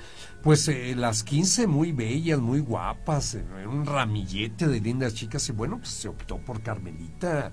[0.43, 5.53] pues eh, las 15 muy bellas, muy guapas, en un ramillete de lindas chicas, y
[5.53, 7.53] bueno, pues se optó por Carmelita.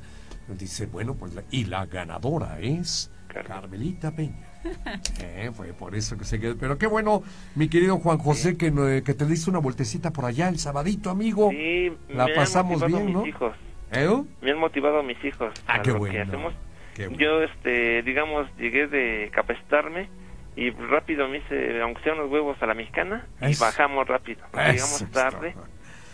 [0.58, 3.52] Dice, bueno, pues, la- y la ganadora es Carmen.
[3.52, 4.48] Carmelita Peña.
[5.22, 6.56] Eh, fue por eso que se quedó.
[6.58, 7.24] Pero qué bueno,
[7.56, 11.10] mi querido Juan José, que, no- que te diste una vueltecita por allá el sabadito,
[11.10, 11.50] amigo.
[11.52, 13.26] Sí, La me pasamos bien, mis ¿no?
[13.26, 13.56] hijos.
[13.92, 14.08] ¿Eh?
[14.42, 16.14] Me han motivado a mis hijos Ah, qué bueno.
[16.14, 16.54] que hacemos.
[16.96, 17.20] Qué bueno.
[17.22, 20.10] Yo, este, digamos, llegué de capacitarme
[20.56, 23.64] y rápido me hice, aunque sea unos huevos a la mexicana, y Eso.
[23.66, 24.42] bajamos rápido.
[24.54, 25.56] Eso Llegamos es tarde.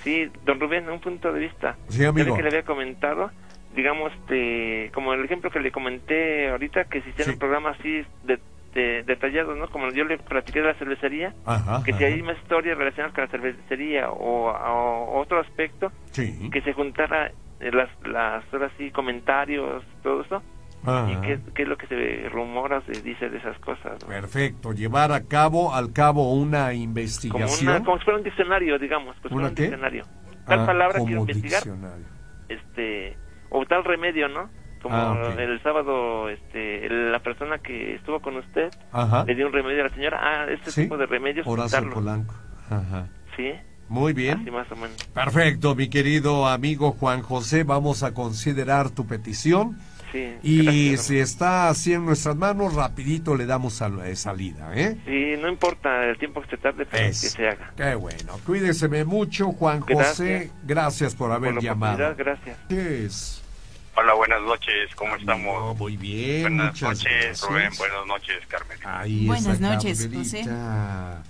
[0.03, 1.76] Sí, don Rubén, un punto de vista.
[1.89, 2.36] Sí, amigo.
[2.36, 3.30] que le había comentado,
[3.78, 7.32] digamos, este, como el ejemplo que le comenté ahorita, que si hiciera Sí.
[7.36, 8.39] un programa así de,
[8.73, 9.69] de- detallado, ¿no?
[9.69, 12.13] Como yo le platiqué de la cervecería, Ajá, que si ajá.
[12.13, 16.49] hay más historias relacionadas con la cervecería o, o otro aspecto, Sí.
[16.51, 20.41] que se juntara eh, las, las ahora sí, comentarios, todo eso,
[20.84, 21.11] Ajá.
[21.11, 24.01] y qué, qué es lo que se rumora, se dice de esas cosas.
[24.01, 24.07] ¿no?
[24.07, 24.73] Perfecto.
[24.73, 27.69] Llevar a cabo, al cabo, una Como, investigación.
[27.75, 29.63] una, como si fuera un diccionario, digamos, pues ¿Una un qué?
[29.63, 30.03] diccionario.
[30.47, 32.05] Tal Ah, palabra como quiero investigar, diccionario.
[32.49, 33.17] este,
[33.49, 34.49] o tal remedio, ¿no?
[34.81, 39.23] Como Ah, el sábado, este, la persona que estuvo con usted Ajá.
[39.25, 40.19] le dio un remedio a la señora.
[40.21, 40.83] Ah, este Sí.
[40.83, 41.89] tipo de remedios, Horacio.
[41.89, 42.35] Polanco.
[42.69, 43.07] Ajá.
[43.35, 43.51] Sí,
[43.89, 44.39] Muy bien.
[44.41, 44.95] así más o menos.
[45.13, 47.63] Perfecto, mi querido amigo Juan José.
[47.63, 49.77] Vamos a considerar tu petición.
[50.12, 54.72] Sí, Y gracias, si está así en nuestras manos, rapidito le damos sal- eh, salida,
[54.76, 54.97] ¿eh?
[55.05, 57.22] Sí, no importa el tiempo que se tarde, pero Es.
[57.22, 57.74] que se haga.
[57.76, 58.39] Qué bueno.
[58.45, 60.51] Cuídeseme mucho, Juan José.
[60.64, 62.16] Gracias por haber Por la llamado.
[62.16, 62.58] gracias.
[62.70, 63.41] ¿Qué es?
[63.95, 65.76] Hola, buenas noches, ¿cómo estamos?
[65.78, 67.41] muy bien, buenas noches, gracias.
[67.41, 68.78] Rubén, buenas noches, Carmen.
[68.86, 71.24] Ahí Buenas está, noches, Carmelita.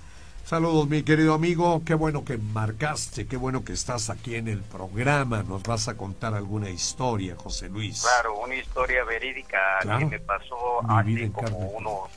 [0.48, 1.82] Saludos, mi querido amigo.
[1.84, 5.42] Qué bueno que marcaste, qué bueno que estás aquí en el programa.
[5.42, 8.00] Nos vas a contar alguna historia, José Luis.
[8.02, 9.98] Claro, una historia verídica Claro.
[9.98, 11.70] que me pasó hace como carne.
[11.76, 12.08] unos,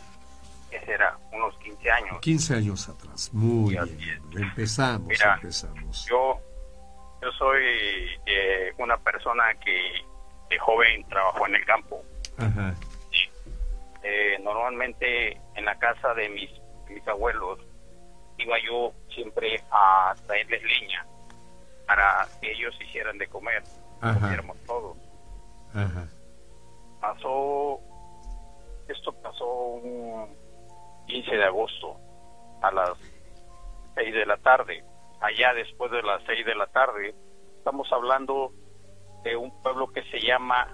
[0.69, 1.17] ¿qué será?
[1.33, 2.19] Unos 15 años.
[2.21, 3.29] 15 años atrás.
[3.33, 4.21] Muy Sí, bien.
[4.43, 6.05] Empezamos, Mira, empezamos.
[6.09, 6.39] Yo,
[7.21, 7.61] yo soy
[8.27, 9.91] eh, una persona que
[10.49, 12.01] de joven trabajó en el campo.
[12.37, 12.75] Ajá.
[14.03, 16.49] Eh, normalmente en la casa de mis,
[16.89, 17.59] mis abuelos
[18.41, 21.05] iba yo siempre a traerles leña
[21.85, 23.63] para que ellos hicieran de comer,
[24.01, 24.19] Ajá.
[24.19, 24.97] comiéramos todos.
[25.73, 26.07] Ajá.
[26.99, 27.79] Pasó,
[28.87, 30.35] esto pasó un
[31.07, 31.97] 15 de agosto
[32.61, 32.97] a las
[33.95, 34.83] 6 de la tarde.
[35.19, 37.15] Allá después de las 6 de la tarde,
[37.57, 38.53] estamos hablando
[39.23, 40.67] de un pueblo que se llama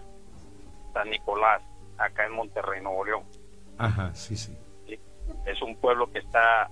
[0.94, 1.62] San Nicolás,
[1.98, 3.24] acá en Monterrey, Nuevo León.
[3.78, 4.58] Ajá, sí, sí.
[4.86, 5.00] ¿sí?
[5.46, 6.70] Es un pueblo que está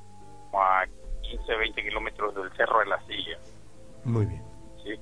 [0.61, 0.85] a
[1.21, 3.39] 15, 20 kilómetros del Cerro de la Silla.
[4.03, 4.43] Muy bien.
[4.83, 4.95] ¿sí?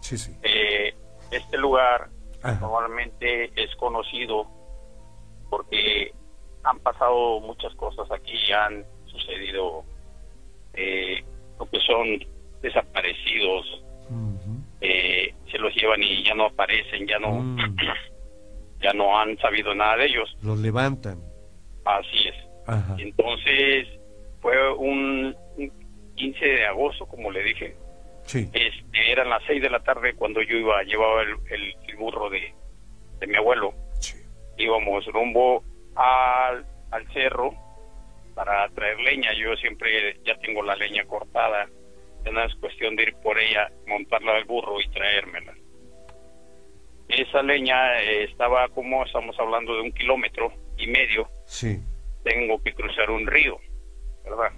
[0.00, 0.32] Sí, sí.
[0.42, 0.94] Eh,
[1.30, 2.08] este lugar
[2.42, 2.58] Ajá.
[2.60, 4.46] normalmente es conocido
[5.50, 6.12] porque
[6.64, 9.84] han pasado muchas cosas aquí, han sucedido
[10.74, 11.24] eh,
[11.58, 12.06] lo que son
[12.62, 13.82] desaparecidos,
[14.80, 17.76] eh, se los llevan y ya no aparecen, ya no, Mm.
[18.82, 20.36] ya no han sabido nada de ellos.
[20.42, 21.20] Los levantan.
[21.84, 22.34] Así es.
[22.66, 22.96] Ajá.
[22.98, 23.88] Entonces
[24.46, 25.72] fue un, un
[26.14, 27.74] 15 de agosto, como le dije,
[28.26, 28.48] Sí.
[28.52, 32.30] este, eran las 6 de la tarde cuando yo iba, llevaba el, el- el burro
[32.30, 32.54] de,
[33.18, 33.74] de mi abuelo.
[34.00, 34.14] Sí.
[34.56, 35.64] Íbamos rumbo
[35.96, 37.50] al, al cerro
[38.36, 39.32] para traer leña.
[39.34, 41.66] Yo siempre ya tengo la leña cortada.
[42.30, 45.54] No es cuestión de ir por ella, montarla al burro y traérmela.
[47.08, 51.28] Esa leña eh, estaba como, estamos hablando de un kilómetro y medio.
[51.46, 51.78] Sí.
[52.24, 53.58] Tengo que cruzar un río,
[54.26, 54.52] ¿verdad?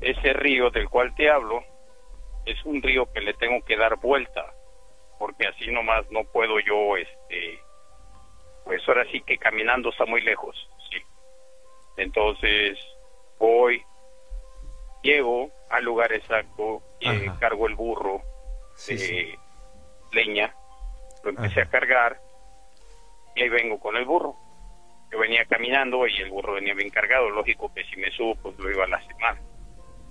[0.00, 1.64] Ese río del cual te hablo
[2.44, 4.54] es un río que le tengo que dar vuelta,
[5.18, 7.60] porque así nomás no puedo yo, este,
[8.64, 10.54] pues ahora sí que caminando está muy lejos,
[10.90, 10.98] sí.
[11.96, 12.78] Entonces
[13.38, 13.82] voy,
[15.02, 17.38] llego al lugar exacto, Ajá.
[17.40, 18.22] cargo el burro
[18.76, 19.34] Sí,
[20.12, 20.54] leña,
[21.22, 21.68] lo empecé Ajá.
[21.68, 22.20] a cargar
[23.34, 24.36] y ahí vengo con el burro.
[25.10, 28.58] Yo venía caminando y el burro venía bien cargado, lógico que si me subo pues
[28.58, 29.36] lo iba a lastimar.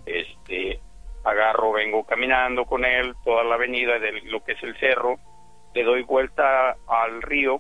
[0.06, 0.80] Este,
[1.24, 5.18] agarro, vengo caminando con él toda la avenida de lo que es el cerro,
[5.74, 7.60] le doy vuelta al río,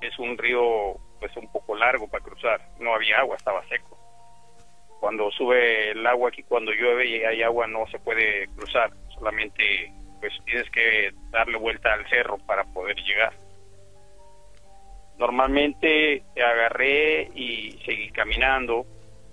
[0.00, 3.98] es un río pues un poco largo para cruzar, no había agua, estaba seco.
[5.00, 9.92] Cuando sube el agua aquí, cuando llueve y hay agua no se puede cruzar, solamente
[10.20, 13.32] pues tienes que darle vuelta al cerro para poder llegar.
[15.22, 18.84] Normalmente agarré y seguí caminando.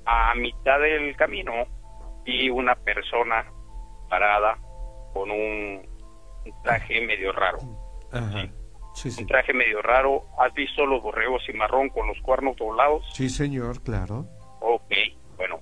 [0.06, 1.66] A mitad del camino
[2.24, 3.44] vi una persona
[4.08, 4.56] parada
[5.14, 5.82] con un,
[6.46, 7.58] un traje medio raro.
[8.12, 8.48] Ajá.
[8.94, 9.24] Sí, sí.
[9.24, 10.22] Un traje medio raro.
[10.38, 13.04] ¿Has visto los borregos cimarrón con los cuernos doblados?
[13.12, 14.28] Sí, señor, claro.
[14.62, 14.94] Ok,
[15.38, 15.60] bueno,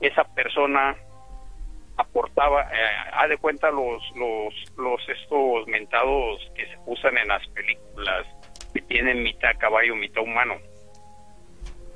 [0.00, 0.94] esa persona
[1.96, 7.48] aportaba, eh, haz de cuenta los, los, los estos mentados que se usan en las
[7.48, 8.26] películas
[8.72, 10.54] que tienen mitad caballo, mitad humano.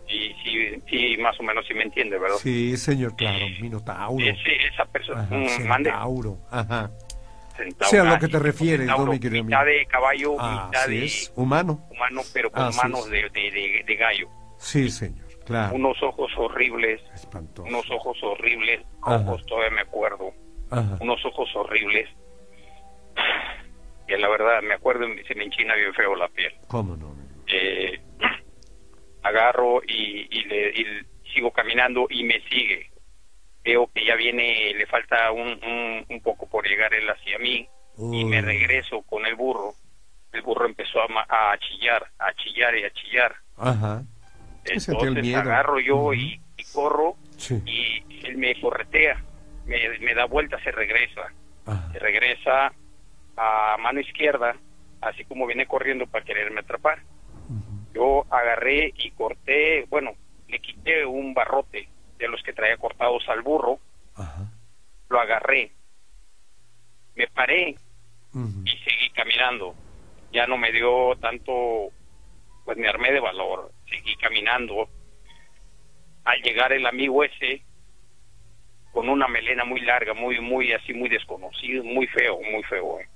[0.09, 2.37] Y sí, sí, más o menos sí me entiende, ¿verdad?
[2.37, 3.47] Sí, señor, claro.
[3.61, 4.25] Minotauro.
[4.25, 5.35] Ese- esa persona, Ajá,
[5.67, 6.39] mande, centauro.
[6.51, 6.91] Ajá.
[7.57, 9.79] centauro, Sí, a lo ah, que te refieres, ¿no, mi querido Mitad amigo?
[9.79, 11.33] de caballo, Ah, mitad de es.
[11.37, 11.81] Humano.
[11.91, 14.29] humano, pero con Así manos de, de, de- de gallo.
[14.59, 15.75] Sí, señor, claro.
[15.75, 17.67] Unos ojos horribles, Espantoso.
[17.69, 20.33] unos ojos horribles, ojos, todavía me acuerdo.
[20.71, 20.97] Ajá.
[21.01, 22.09] unos ojos horribles.
[24.07, 26.53] Que la verdad me acuerdo se me enchina bien feo la piel.
[26.69, 27.15] ¿Cómo no?
[27.47, 28.01] Eh,
[29.23, 30.85] agarro y, y le y
[31.33, 32.91] sigo caminando y me sigue.
[33.65, 37.67] Veo que ya viene, le falta un, un, un poco por llegar él hacia mí
[37.97, 38.43] y me Uy.
[38.43, 39.73] regreso con el burro.
[40.33, 43.35] El burro empezó a, a chillar, a chillar y a chillar.
[43.57, 44.03] Ajá.
[44.67, 46.15] Entonces agarro yo Ujú.
[46.15, 47.61] y, y corro Sí.
[47.67, 49.23] y él me corretea,
[49.67, 51.33] me, me da vuelta, se regresa
[51.67, 51.91] Ajá.
[51.93, 52.73] se regresa
[53.37, 54.57] a mano izquierda,
[55.01, 57.03] así como viene corriendo para quererme atrapar.
[57.93, 60.15] Yo agarré y corté, bueno,
[60.49, 63.79] le quité un barrote de los que traía cortados al burro,
[64.17, 64.51] Ajá.
[65.09, 65.71] lo agarré,
[67.15, 67.77] me paré
[68.65, 69.77] y seguí caminando.
[70.33, 71.91] Ya no me dio tanto,
[72.65, 74.89] pues me armé de valor, seguí caminando.
[76.25, 77.63] Al llegar el amigo ese,
[78.91, 83.09] con una melena muy larga, muy, muy así, muy desconocido, muy feo, muy feo, eh.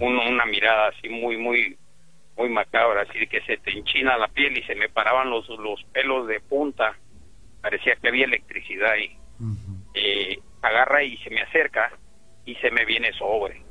[0.00, 1.76] Un- una mirada así muy, muy,
[2.36, 5.82] muy macabra, así que se te enchina la piel y se me paraban los, los
[5.92, 6.96] pelos de punta.
[7.60, 9.16] Parecía que había electricidad ahí.
[9.94, 11.92] Eh, agarra y se me acerca
[12.44, 13.62] y se me viene sobre.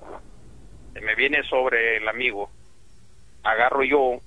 [0.93, 2.49] Se me viene sobre el amigo.
[3.43, 4.19] Agarro yo,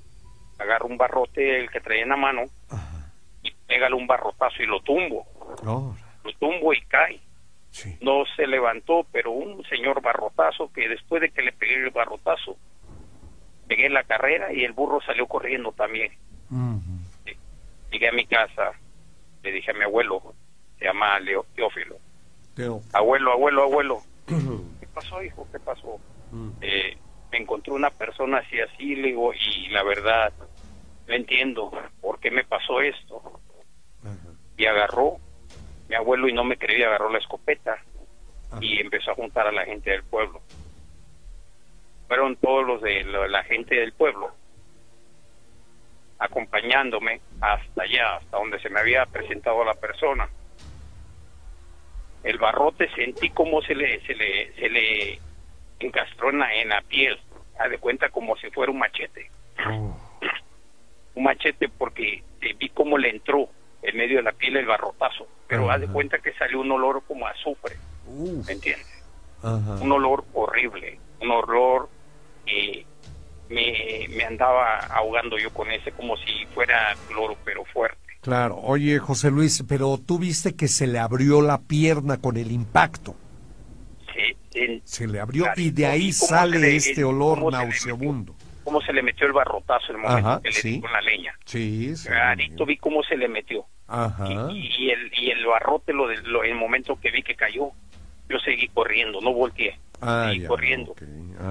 [0.59, 2.43] agarro un barrote, el que traía en la mano,
[3.43, 5.25] y pégale un barrotazo y lo tumbo.
[6.25, 7.21] Lo tumbo y cae.
[7.75, 7.97] Sí.
[8.01, 12.57] No se levantó, pero un señor barrotazo que después de que le pegué el barrotazo,
[13.67, 16.13] pegué la carrera y el burro salió corriendo también.
[17.91, 18.73] Llegué a mi casa,
[19.43, 20.23] le dije a mi abuelo,
[20.79, 21.97] se llama Leo Teófilo,
[22.55, 22.81] Teo.
[22.93, 25.49] abuelo, abuelo, abuelo, ¿qué pasó, hijo?
[25.51, 25.99] ¿Qué pasó?
[26.31, 26.51] Mm.
[26.61, 26.97] Eh,
[27.33, 30.33] me encontré una persona así, así, le digo, y la verdad,
[31.09, 33.41] no entiendo por qué me pasó esto.
[34.57, 35.19] Y agarró,
[35.95, 37.79] mi abuelo, y no me creía, agarró la escopeta
[38.51, 38.59] Ajá.
[38.61, 40.41] y empezó a juntar a la gente del pueblo.
[42.09, 44.33] Fueron todos los de la, la gente del pueblo.
[46.19, 50.29] acompañándome hasta allá, hasta donde se me había presentado la persona.
[52.23, 55.21] El barrote sentí como se le, se le, se le
[55.81, 57.19] encastró en la, en la piel,
[57.59, 59.31] haz de cuenta como si fuera un machete.
[59.69, 59.97] Oh,
[61.15, 62.23] Un machete porque
[62.59, 63.49] vi cómo le entró
[63.85, 67.03] en medio de la piel el barrotazo, pero haz de cuenta que salió un olor
[67.07, 67.77] como a azufre,
[68.07, 68.87] uf, ¿me entiendes?
[69.43, 69.75] ajá.
[69.81, 71.89] un olor horrible, un olor
[72.47, 72.85] que
[73.51, 77.99] me, me andaba ahogando yo con ese como si fuera cloro, pero fuerte.
[78.23, 82.51] Claro, oye José Luis, pero tú viste que se le abrió la pierna con el
[82.53, 83.15] impacto.
[84.15, 88.35] Sí, el- Se le abrió Claro, y de ahí ¿y sale le- este olor nauseabundo.
[88.65, 90.71] cómo se le metió el barrotazo el momento Ajá, que le sí.
[90.71, 91.35] di con la leña.
[91.45, 92.09] Sí, sí.
[92.09, 93.67] Clarito vi cómo se le metió.
[93.87, 94.27] Ajá.
[94.53, 97.71] Y, y el, y el barrote, lo, de- lo- el momento que vi que cayó,
[98.29, 99.79] yo seguí corriendo, no volteé.
[100.01, 100.95] Ah, seguí ya, corriendo.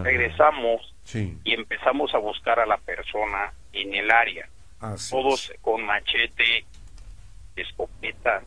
[0.04, 4.48] Regresamos Sí, y empezamos a buscar a la persona en el área.
[4.80, 5.60] así todos es.
[5.62, 6.66] con machete,
[7.56, 8.42] escopeta,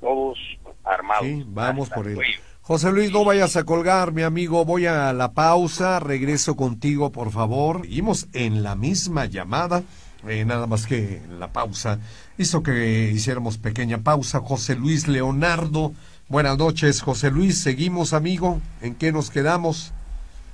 [0.00, 0.38] todos
[0.84, 1.26] armados.
[1.26, 2.14] Sí, vamos por él.
[2.14, 2.38] cuello.
[2.62, 4.64] José Luis, no vayas a colgar, mi amigo.
[4.64, 6.00] Voy a la pausa.
[6.00, 7.82] Regreso contigo, por favor.
[7.82, 9.82] Seguimos en la misma llamada.
[10.28, 11.98] eh, nada más que la pausa
[12.38, 14.40] hizo que hiciéramos pequeña pausa.
[14.40, 15.92] José Luis Leonardo.
[16.28, 17.60] Buenas noches, José Luis.
[17.60, 18.60] Seguimos, amigo.
[18.80, 19.92] ¿En qué nos quedamos?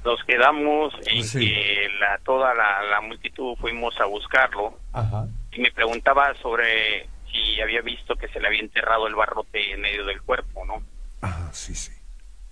[0.05, 1.41] Nos quedamos en Sí.
[1.41, 5.27] que la, toda la, la multitud fuimos a buscarlo Ajá.
[5.53, 9.81] y me preguntaba sobre si había visto que se le había enterrado el barrote en
[9.81, 10.83] medio del cuerpo, ¿no?
[11.23, 11.91] Ah, sí, sí.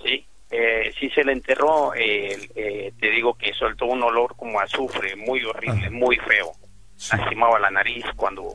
[0.02, 4.58] Sí, eh, sí se le enterró, eh, eh, te digo que soltó un olor como
[4.58, 5.90] azufre, muy horrible, Ajá.
[5.90, 6.52] muy feo.
[6.96, 7.16] Sí.
[7.16, 8.54] lastimaba la nariz cuando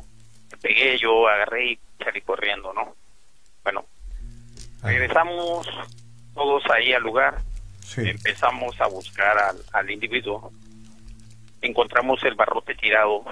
[0.61, 2.95] pegué, yo agarré y salí corriendo, ¿no?
[3.63, 3.85] Bueno,
[4.83, 5.67] regresamos
[6.33, 7.41] todos ahí al lugar,
[7.79, 8.01] Sí.
[8.09, 10.51] empezamos a buscar al, al individuo,
[11.61, 13.23] encontramos el barrote tirado,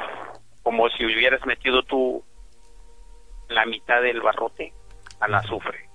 [0.64, 2.24] como si hubieras metido tú
[3.50, 4.74] la mitad del barrote
[5.20, 5.88] al azufre,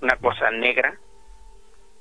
[0.00, 0.98] una cosa negra,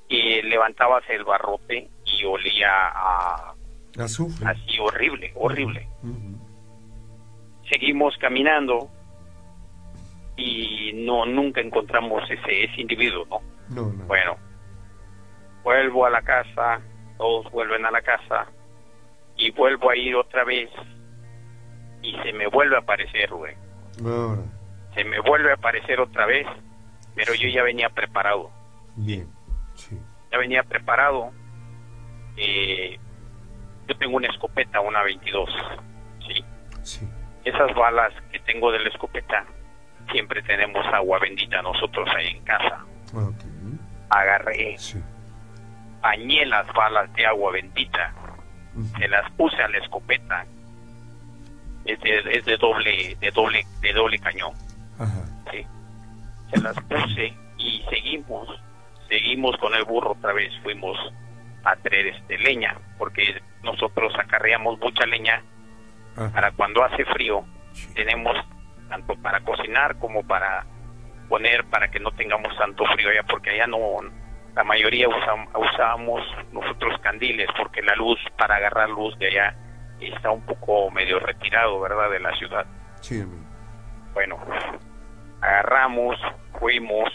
[0.10, 3.54] y levantabas el barrote y olía a
[4.00, 4.46] Azufre.
[4.48, 5.88] así horrible, horrible.
[7.72, 8.90] Seguimos caminando
[10.36, 13.42] y no nunca encontramos ese ese individuo ¿no?
[13.70, 14.06] No, no.
[14.06, 14.36] bueno
[15.64, 16.82] vuelvo a la casa
[17.18, 18.48] todos vuelven a la casa
[19.38, 20.70] y vuelvo a ir otra vez
[22.02, 24.42] y se me vuelve a aparecer Ahora,
[24.96, 26.48] se me vuelve a aparecer otra vez
[27.16, 28.52] pero yo ya venía preparado
[28.96, 29.30] bien.
[29.76, 29.98] Sí.
[30.32, 31.32] ya venía preparado
[32.36, 33.00] eh,
[33.88, 35.50] yo tengo una escopeta una 22
[36.28, 36.46] sí
[36.84, 37.08] Sí.
[37.46, 39.46] Esas balas que tengo de la escopeta,
[40.12, 42.84] siempre tenemos agua bendita nosotros ahí en casa.
[43.14, 43.44] Ok.
[44.10, 45.00] Agarré, Sí.
[46.02, 48.14] bañé las balas de agua bendita,
[48.98, 50.46] se las puse a la escopeta.
[51.86, 54.54] Es de, es de doble, de doble, de doble cañón,
[55.00, 55.24] Ajá.
[55.52, 55.66] ¿sí?
[56.54, 58.48] Se las puse y seguimos,
[59.10, 60.98] seguimos con el burro otra vez, fuimos
[61.64, 65.42] a traer este leña, porque nosotros acarreamos mucha leña
[66.18, 66.32] Ajá.
[66.32, 67.44] para cuando hace frío
[67.96, 68.36] tenemos
[68.90, 70.66] tanto para cocinar como para
[71.30, 73.80] poner para que no tengamos tanto frío allá porque allá no
[74.54, 79.56] la mayoría usam- usábamos nosotros candiles porque la luz para agarrar luz de allá
[80.02, 82.66] está un poco medio retirado verdad de la ciudad
[83.00, 83.42] Sí, amigo.
[84.14, 84.38] bueno
[85.42, 86.18] agarramos
[86.60, 87.10] fuimos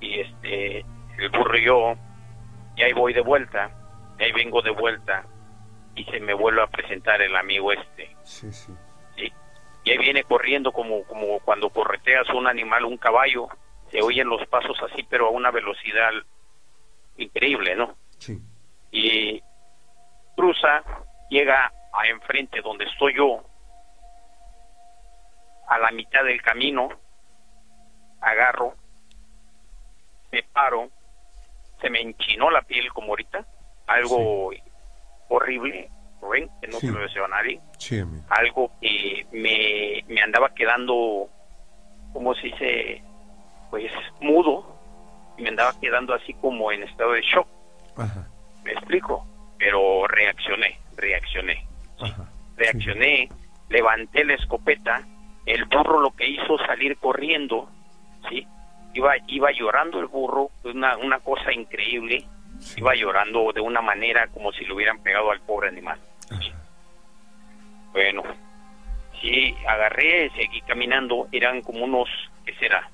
[0.00, 0.84] y este
[1.18, 1.94] el burro y yo
[2.76, 3.70] y ahí voy de vuelta
[4.18, 5.24] y ahí vengo de vuelta
[5.94, 8.72] y se me vuelve a presentar el amigo este Sí, sí.
[9.16, 9.32] ¿sí?
[9.84, 13.48] Y ahí viene corriendo como, como cuando correteas un animal, un caballo,
[13.90, 16.12] se oyen los pasos así, pero a una velocidad
[17.16, 17.96] increíble, ¿no?
[18.18, 18.40] Sí.
[18.90, 19.42] Y
[20.36, 20.82] cruza,
[21.28, 23.44] llega a enfrente donde estoy yo,
[25.68, 26.88] a la mitad del camino,
[28.20, 28.74] agarro,
[30.30, 30.90] me paro,
[31.80, 33.46] se me enchinó la piel como ahorita,
[33.86, 34.52] algo
[35.36, 35.88] horrible,
[36.20, 36.86] Rubén, que no Sí.
[36.86, 37.60] se lo deseo a nadie.
[37.78, 41.28] Sí, algo que me, me andaba quedando,
[42.12, 43.02] como se dice,
[43.70, 44.76] pues mudo,
[45.36, 47.48] y me andaba quedando así como en estado de shock,
[47.96, 48.28] Ajá.
[48.64, 49.26] me explico,
[49.58, 51.64] pero reaccioné, reaccioné,
[52.00, 52.28] Ajá.
[52.56, 53.28] reaccioné,
[53.68, 55.02] levanté la escopeta,
[55.46, 57.68] el burro lo que hizo salir corriendo,
[58.28, 58.46] ¿sí?
[58.94, 62.24] Iba, iba llorando el burro, una, una cosa increíble,
[62.62, 62.80] Sí.
[62.80, 65.98] iba llorando de una manera como si le hubieran pegado al pobre animal.
[66.30, 66.40] Ajá.
[67.92, 68.22] Bueno,
[69.20, 72.08] sí, agarré, seguí caminando, eran como unos,
[72.46, 72.88] ¿qué será?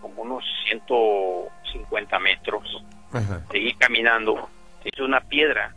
[0.00, 2.84] Como unos 150 metros.
[3.12, 3.42] Ajá.
[3.50, 4.48] Seguí caminando,
[4.84, 5.74] hizo una piedra,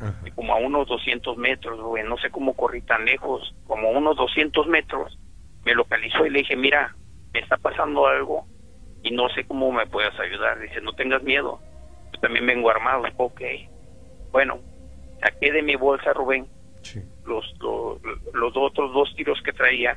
[0.00, 0.14] Ajá.
[0.34, 4.16] como a unos 200 metros, Rubén, no sé cómo corrí tan lejos, como a unos
[4.16, 5.18] 200 metros,
[5.64, 6.94] me localizó y le dije, mira,
[7.32, 8.46] me está pasando algo
[9.04, 10.58] y no sé cómo me puedas ayudar.
[10.60, 11.60] Dice, no tengas miedo,
[12.12, 13.04] yo también vengo armado.
[13.18, 13.40] Ok,
[14.32, 14.58] bueno,
[15.20, 16.46] saqué de mi bolsa, Rubén,
[16.82, 17.00] Sí.
[17.24, 18.00] los, los,
[18.34, 19.96] los otros dos tiros que traía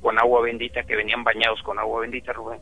[0.00, 2.60] con agua bendita, que venían bañados con agua bendita, Rubén.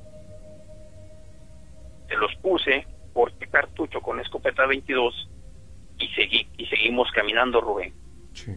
[2.09, 5.29] Se los puse, porté cartucho con escopeta 22
[5.99, 7.93] y seguí y seguimos caminando, Rubén.
[8.33, 8.53] Sí.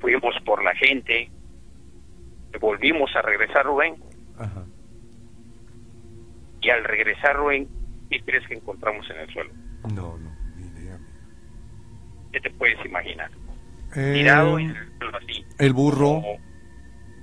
[0.00, 1.30] Fuimos por la gente,
[2.60, 3.96] volvimos a regresar, Rubén,
[4.40, 4.64] Ajá.
[6.62, 7.68] y al regresar, Rubén,
[8.10, 9.50] ¿qué crees que encontramos en el suelo?
[9.94, 10.98] No, no, ni idea.
[12.32, 13.30] ¿Qué te puedes imaginar?
[13.96, 15.44] Eh, Tirado en el suelo así.
[15.58, 16.06] el burro.
[16.22, 16.38] como-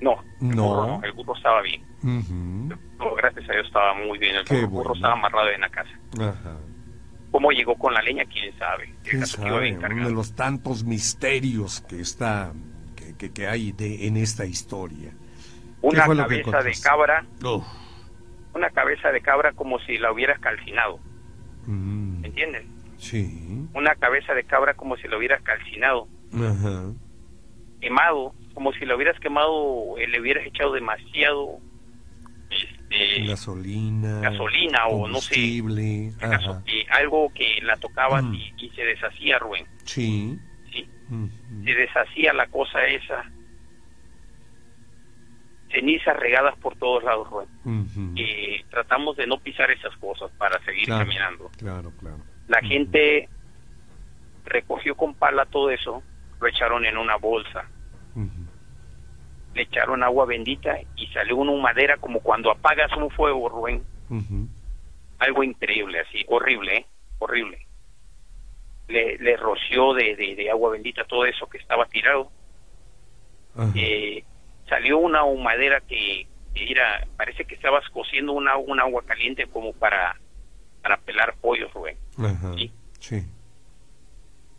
[0.02, 0.64] No, el No.
[0.68, 1.82] burro no, el burro estaba bien.
[2.04, 2.76] Ujú.
[2.98, 4.36] Pero gracias a Dios estaba muy bien.
[4.36, 4.96] El Qué burro, burro bueno.
[4.96, 5.90] estaba amarrado en la casa.
[6.20, 6.58] Ajá.
[7.32, 8.24] ¿Cómo llegó con la leña?
[8.26, 8.94] ¿Quién sabe?
[9.04, 9.78] ¿Quién sabe?
[9.78, 12.54] Uno de los tantos misterios que está
[12.96, 15.12] que, que, que hay de, en esta historia.
[15.82, 17.64] Una cabeza de cabra, Uf.
[18.54, 21.00] una cabeza de cabra como si la hubieras calcinado,
[21.66, 22.24] Mm,
[22.98, 23.68] sí.
[23.74, 26.92] Una cabeza de cabra como si lo hubieras calcinado, Ajá.
[27.82, 31.60] quemado, como si lo hubieras quemado, eh, le hubieras echado demasiado
[32.50, 34.22] este, Gasolina.
[34.22, 35.62] gasolina o no sé.
[36.22, 36.64] Ajá.
[36.66, 38.34] eh, algo que la tocaba Mm.
[38.36, 39.66] y, y se deshacía, Rubén.
[39.84, 40.40] Sí.
[40.72, 40.90] Sí,
[41.66, 43.30] se deshacía la cosa esa.
[45.72, 47.50] Cenizas regadas por todos lados, Rubén.
[47.66, 48.12] Ujú.
[48.16, 51.04] Y tratamos de no pisar esas cosas para seguir Claro.
[51.06, 51.52] caminando.
[51.58, 52.18] Claro, claro.
[52.48, 53.28] La gente
[54.46, 56.02] recogió con pala todo eso,
[56.40, 57.70] lo echaron en una bolsa,
[59.54, 63.84] le echaron agua bendita y salió una humadera como cuando apagas un fuego, Rubén.
[65.20, 66.86] Algo increíble, así, horrible, ¿eh?
[67.20, 67.60] horrible.
[68.88, 72.32] Le, le roció de, de- de agua bendita todo eso que estaba tirado.
[73.76, 74.24] Eh,
[74.70, 80.20] salió una humadera que, era, parece que estabas cociendo una, un agua caliente como para,
[80.82, 81.98] para pelar pollos, Rubén.
[82.18, 82.54] Ajá.
[82.58, 82.72] sí.
[83.00, 83.24] Sí.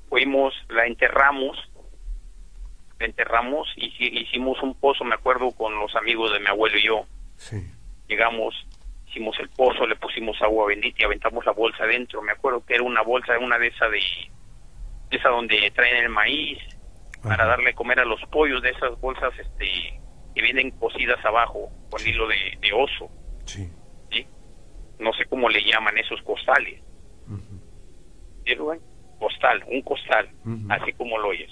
[0.08, 1.58] fuimos, la enterramos,
[3.00, 6.84] la enterramos y hicimos un pozo, me acuerdo, con los amigos de mi abuelo y
[6.84, 7.04] yo.
[7.36, 7.68] Sí.
[8.06, 8.54] Llegamos,
[9.08, 12.22] hicimos el pozo, le pusimos agua bendita y aventamos la bolsa adentro.
[12.22, 14.00] Me acuerdo que era una bolsa, una de esas de,
[15.10, 16.58] de esa donde traen el maíz
[17.22, 20.00] para darle comer a los pollos, de esas bolsas este
[20.34, 23.10] que vienen cosidas abajo con hilo de, de oso,
[23.44, 23.68] Sí.
[24.10, 24.26] ¿sí?
[24.98, 26.80] No sé cómo le llaman esos costales.
[28.44, 28.80] ¿Sí, Rubén?
[29.18, 30.28] Costal, un costal,
[30.70, 31.50] así como lo oyes.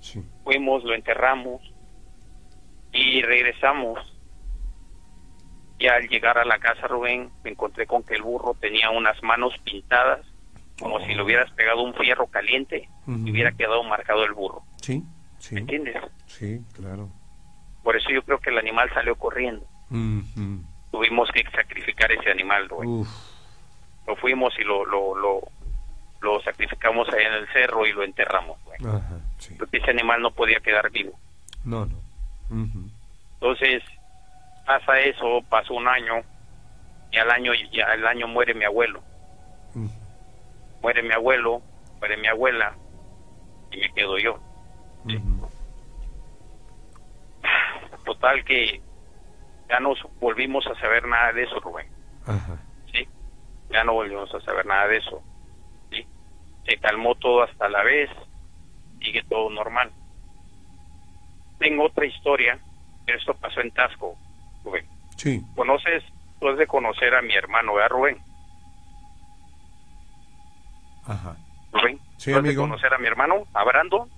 [0.00, 0.22] Sí.
[0.44, 1.62] fuimos, lo enterramos
[2.92, 3.98] y regresamos.
[5.78, 9.22] Y al llegar a la casa, Rubén, me encontré con que el burro tenía unas
[9.22, 10.26] manos pintadas,
[10.78, 14.62] como si le hubieras pegado un fierro caliente y hubiera quedado marcado el burro.
[14.80, 15.02] Sí.
[15.38, 15.54] Sí.
[15.54, 15.96] ¿Me entiendes?
[16.26, 17.08] Sí, claro.
[17.82, 19.64] Por eso yo creo que el animal salió corriendo.
[20.90, 22.68] Tuvimos que sacrificar ese animal.
[22.72, 23.08] Uf.
[24.06, 25.40] Lo fuimos y lo, lo, lo,
[26.20, 28.58] lo sacrificamos ahí en el cerro y lo enterramos.
[28.84, 29.20] Ajá.
[29.38, 29.54] Sí.
[29.58, 31.18] Porque ese animal no podía quedar vivo.
[31.64, 31.96] No, no.
[33.34, 33.82] Entonces
[34.64, 36.22] pasa eso, pasó un año
[37.12, 39.02] y al año ya al año muere mi abuelo.
[40.86, 41.62] Muere mi abuelo,
[41.98, 42.72] muere mi abuela
[43.72, 44.38] y me quedo yo.
[48.04, 48.80] Total que
[49.68, 51.88] ya no volvimos a saber nada de eso, Rubén,
[52.24, 52.56] Ajá.
[52.92, 53.08] ¿sí?
[53.68, 55.20] Ya no volvimos a saber nada de eso,
[55.90, 56.06] ¿sí?
[56.64, 58.08] Se calmó todo hasta la vez,
[59.00, 59.90] sigue todo normal.
[61.58, 62.60] Tengo otra historia,
[63.04, 64.16] pero esto pasó en Tasco,
[64.62, 64.86] Rubén.
[65.16, 65.42] Sí.
[65.56, 66.04] ¿Conoces?
[66.38, 68.25] Tú has de conocer a mi hermano, ¿verdad, Rubén?
[71.06, 71.36] Ajá.
[71.72, 71.98] Rubén.
[72.16, 72.62] Sí, ¿Tú has de amigo.
[72.62, 74.08] conocer a mi hermano, a Brandon,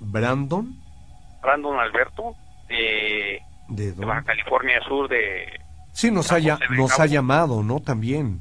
[0.00, 0.76] Brandon.
[1.42, 2.34] Brandon Alberto,
[2.68, 4.22] de, ¿De de Baja?
[4.24, 5.60] California Sur, de...
[5.92, 6.38] Sí, nos ha,
[6.70, 7.80] nos ha llamado, ¿no?
[7.80, 8.40] También.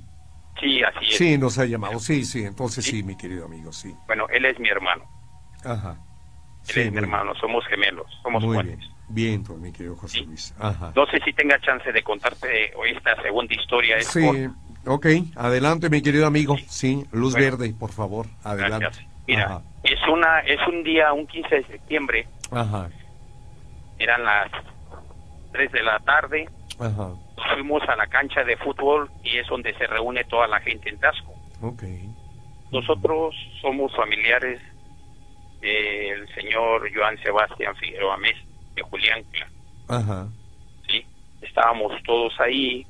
[0.59, 1.17] Sí, así es.
[1.17, 1.99] Sí, nos ha llamado.
[1.99, 2.43] Sí, sí.
[2.45, 2.91] Entonces Sí.
[2.91, 3.93] sí, mi querido amigo, sí.
[4.07, 5.03] Bueno, él es mi hermano.
[5.63, 5.91] Ajá.
[5.91, 8.77] Él Sí, es mi hermano, somos gemelos, somos Muy cuates.
[8.79, 8.93] bien.
[9.09, 10.25] Bien, pues, mi querido José Sí.
[10.25, 10.55] Luis.
[10.59, 10.91] Ajá.
[10.95, 13.97] No sé si tenga chance de contarte esta segunda historia.
[13.97, 14.53] Es Sí, corta.
[14.85, 15.05] Ok.
[15.35, 16.55] Adelante, mi querido amigo.
[16.67, 17.57] Sí, luz Bueno.
[17.57, 18.27] verde, por favor.
[18.43, 18.85] Adelante.
[18.85, 19.07] Gracias.
[19.27, 19.61] Mira, Ajá.
[19.83, 22.89] es una es un día, un 15 de septiembre, Ajá.
[23.99, 24.51] eran las
[25.53, 27.09] 3 de la tarde, Ajá.
[27.55, 30.99] fuimos a la cancha de fútbol y es donde se reúne toda la gente en
[30.99, 31.33] Tasco.
[31.61, 31.83] Ok.
[32.71, 34.59] Nosotros somos familiares
[35.61, 38.35] del señor Joan Sebastián Figueroa Mes,
[38.75, 39.23] de Julián,
[39.87, 40.27] Ajá.
[40.87, 41.05] ¿sí?
[41.41, 42.85] Estábamos todos ahí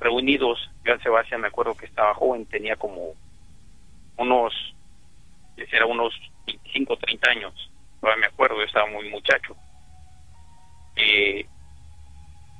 [0.00, 0.70] reunidos.
[0.84, 3.14] Joan Sebastián, me acuerdo que estaba joven, tenía como
[4.16, 4.52] unos,
[5.56, 6.14] era unos
[6.46, 7.70] 25, 30 años,
[8.00, 9.56] todavía me acuerdo, yo estaba muy muchacho.
[10.96, 11.46] Eh,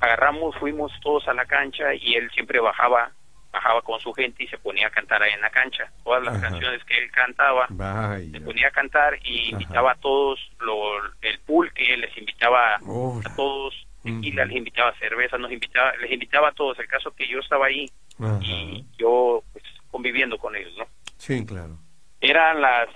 [0.00, 3.10] agarramos, fuimos todos a la cancha y él siempre bajaba,
[3.52, 5.90] bajaba con su gente y se ponía a cantar ahí en la cancha.
[6.04, 6.50] Todas las Ajá.
[6.50, 8.30] canciones que él cantaba, Vaya.
[8.30, 9.50] se ponía a cantar y Ajá.
[9.50, 15.52] invitaba a todos lo, el pulque, les invitaba a todos tequila, les invitaba cerveza, nos
[15.52, 16.78] invitaba, les invitaba a todos.
[16.78, 18.38] El caso que yo estaba ahí Ajá.
[18.42, 20.86] y yo pues conviviendo con ellos, ¿no?
[21.16, 21.78] Sí, claro.
[22.20, 22.88] Eran las,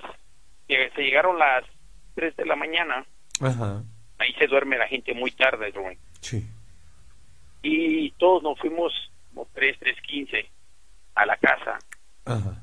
[0.69, 1.65] que se llegaron las
[2.15, 3.05] 3 de la mañana,
[3.41, 3.83] Ajá.
[4.19, 5.99] ahí se duerme la gente muy tarde, Rubén.
[6.21, 6.47] Sí.
[7.63, 8.93] Y todos nos fuimos
[9.29, 10.51] como 3, 3, 15
[11.15, 11.79] a la casa.
[12.25, 12.63] Ajá.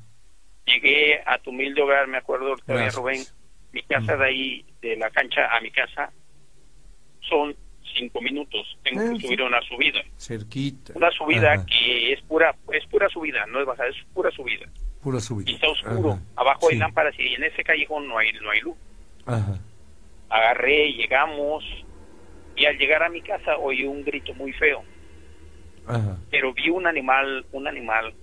[0.65, 2.91] Llegué a tu humilde hogar, me acuerdo todavía.
[2.91, 3.23] Rubén.
[3.71, 6.11] Mi casa de ahí, de la cancha a mi casa,
[7.21, 7.55] son
[7.97, 8.77] cinco minutos.
[8.83, 10.01] Tengo Eh, que subir una subida.
[10.17, 10.93] Cerquita.
[10.95, 11.65] Una subida Ajá.
[11.65, 14.65] que es pura, es pura subida, no es bajada, es pura subida.
[15.01, 15.49] Pura subida.
[15.51, 16.11] Y está oscuro.
[16.11, 16.21] Ajá.
[16.35, 16.79] Abajo hay Sí.
[16.79, 18.75] lámparas y en ese callejón no hay, no hay luz.
[19.25, 19.59] Ajá.
[20.29, 21.63] Agarré, llegamos
[22.55, 24.83] y al llegar a mi casa oí un grito muy feo.
[25.87, 26.17] Ajá.
[26.29, 28.13] Pero vi un animal, un animal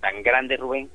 [0.00, 0.88] tan grande, Rubén,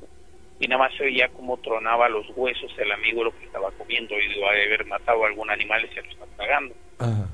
[0.60, 4.18] y nada más se oía como tronaba los huesos el amigo lo que estaba comiendo
[4.18, 6.76] y digo, ha de haber matado a algún animal y se lo está tragando.
[7.00, 7.28] Ajá.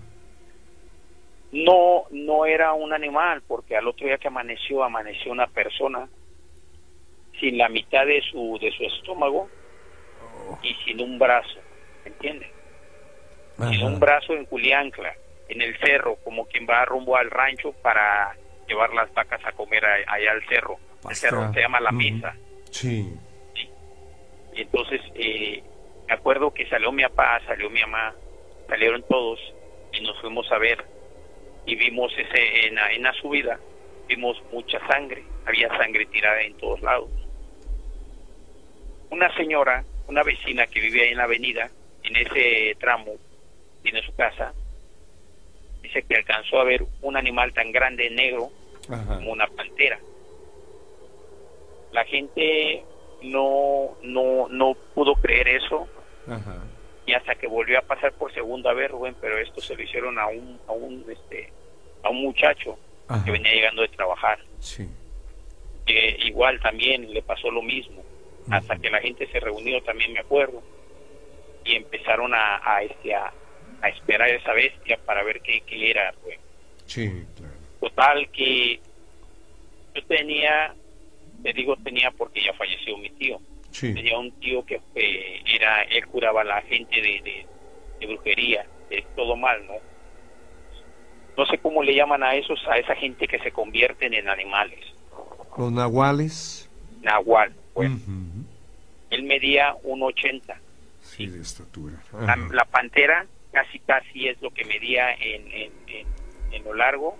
[1.51, 6.07] No, no era un animal, porque al otro día que amaneció, amaneció una persona
[7.39, 9.49] sin la mitad de su, de su estómago
[10.61, 11.59] y sin un brazo,
[12.03, 12.49] ¿me entiendes?
[13.69, 13.99] Sin un Ajá.
[13.99, 15.13] brazo en Juliancla,
[15.49, 18.35] en el cerro, como quien va rumbo al rancho para
[18.67, 20.73] llevar las vacas a comer allá al cerro.
[20.73, 21.29] El Pastra.
[21.29, 21.91] cerro se llama La.
[21.91, 22.35] Mesa.
[22.71, 23.13] Sí.
[24.53, 25.63] Y entonces eh,
[26.07, 28.13] me acuerdo que salió mi papá, salió mi mamá,
[28.67, 29.39] salieron todos
[29.93, 30.83] y nos fuimos a ver
[31.67, 33.59] y vimos ese en la, en la subida
[34.07, 37.09] vimos mucha sangre, había sangre tirada en todos lados.
[39.09, 41.69] Una señora, una vecina que vivía ahí en la avenida,
[42.03, 43.13] en ese tramo,
[43.83, 44.53] tiene su casa,
[45.81, 48.49] dice que alcanzó a ver un animal tan grande negro
[48.89, 49.15] Ajá.
[49.17, 49.99] como una pantera.
[51.91, 52.83] La gente
[53.23, 55.87] no, no, no pudo creer eso
[56.27, 56.63] Ajá.
[57.05, 60.19] y hasta que volvió a pasar por segunda vez, Rubén, pero esto se lo hicieron
[60.19, 61.51] a un, a un, este,
[62.07, 62.77] a un muchacho
[63.07, 63.23] Ajá.
[63.23, 64.39] que venía llegando de trabajar.
[64.59, 64.87] Sí.
[65.85, 68.03] Que igual también le pasó lo mismo,
[68.49, 70.61] hasta que la gente se reunió, también me acuerdo,
[71.63, 73.31] y empezaron a, a, este, a,
[73.81, 76.13] a esperar esa bestia para ver qué, qué era.
[76.85, 77.53] Sí, claro.
[77.79, 78.79] Total que
[79.93, 80.73] yo tenía,
[81.43, 83.39] te digo tenía porque ya falleció mi tío.
[83.71, 83.93] Sí.
[83.93, 87.45] Tenía un tío que eh, era, él curaba a la gente de, de,
[87.99, 89.75] de brujería, de todo mal, ¿no?
[91.37, 94.79] No sé cómo le llaman a esos, a esa gente que se convierten en animales.
[95.57, 96.69] Los nahuales.
[97.01, 98.43] Nahual, bueno, Ujú.
[99.11, 100.55] él medía 1.80.
[101.01, 101.95] Sí, de estatura.
[102.51, 106.07] La, pantera casi casi es lo que medía en, en, en,
[106.51, 107.17] en lo largo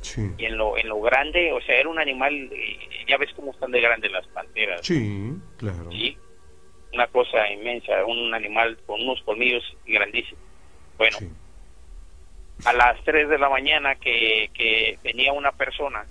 [0.00, 0.28] Sí.
[0.36, 3.52] y en lo, en lo grande, o sea, era un animal, eh, ya ves cómo
[3.52, 4.80] están de grandes las panteras.
[4.84, 5.90] Sí, claro.
[5.92, 6.18] ¿sí?
[6.92, 10.42] Una cosa inmensa, un animal con unos colmillos grandísimos.
[10.98, 11.30] Bueno, Sí.
[12.64, 16.06] A las 3 de la mañana que, que venía una persona,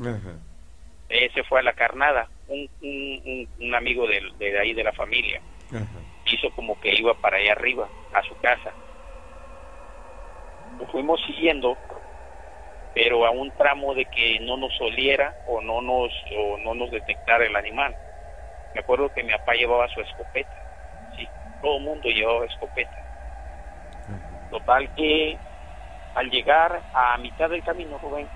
[0.00, 0.38] Ajá.
[1.08, 2.68] eh, se fue a la carnada, un,
[3.58, 5.40] un, amigo del- de, ahí de la familia,
[5.70, 6.00] Ajá.
[6.26, 8.74] hizo como que iba para allá arriba, a su casa.
[10.78, 11.78] Lo fuimos siguiendo,
[12.92, 16.90] pero a un tramo de que no nos oliera o no nos, o no nos
[16.90, 17.94] detectara el animal.
[18.74, 20.54] Me acuerdo que mi papá llevaba su escopeta,
[21.14, 21.30] sí,
[21.62, 22.96] todo el mundo llevaba escopeta.
[24.50, 25.38] Total que
[26.16, 28.26] al llegar a mitad del camino, Rubén,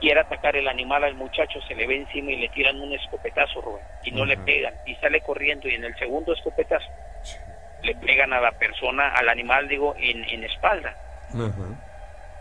[0.00, 3.60] quiere atacar el animal al muchacho, se le ve encima y le tiran un escopetazo,
[3.60, 6.86] Rubén, y no le pegan, y sale corriendo, y en el segundo escopetazo
[7.22, 7.36] Sí.
[7.82, 10.94] le pegan a la persona, al animal, digo, en, en espalda,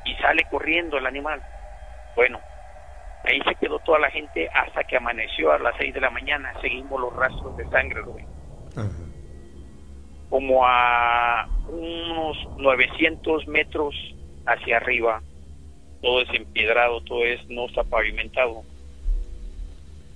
[0.05, 1.41] y sale corriendo el animal.
[2.15, 2.39] Bueno,
[3.25, 6.53] ahí se quedó toda la gente hasta que amaneció a las 6 de la mañana,
[6.61, 8.27] seguimos los rastros de sangre, Rubén.
[10.29, 13.95] Como a unos 900 metros
[14.45, 15.21] hacia arriba,
[16.01, 18.63] todo es empedrado, todo es no está pavimentado.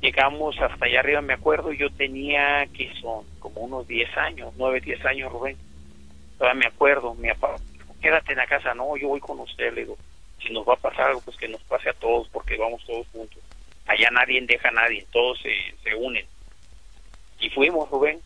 [0.01, 3.23] Llegamos hasta allá arriba, me acuerdo, yo tenía, que son?
[3.39, 5.57] Como unos 10 años, 9, 10 años, Rubén.
[6.37, 7.55] Todavía me acuerdo, mi papá,
[8.01, 9.97] quédate en la casa, no, yo voy con usted, le digo,
[10.41, 13.07] si nos va a pasar algo, pues que nos pase a todos, porque vamos todos
[13.09, 13.37] juntos.
[13.85, 15.53] Allá nadie deja a nadie, todos se,
[15.83, 16.25] se unen.
[17.39, 18.19] Y fuimos, Rubén,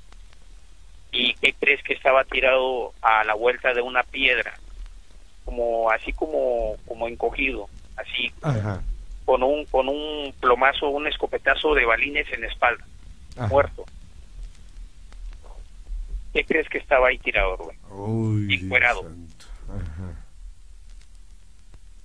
[1.16, 4.54] y qué crees que estaba tirado a la vuelta de una piedra
[5.46, 8.82] como así como como encogido así Ajá.
[9.24, 12.86] con un con un plomazo un escopetazo de balines en la espalda
[13.38, 13.48] Ajá.
[13.48, 13.86] muerto.
[16.34, 17.78] ¿Qué crees que estaba ahí tirado, Rubén?
[18.52, 19.10] Encuerado.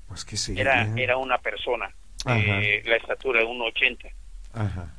[0.09, 0.63] Pues qué sería.
[0.63, 1.91] Era, era una persona,
[2.29, 4.13] eh, la estatura de 1,80.
[4.55, 4.95] Ajá.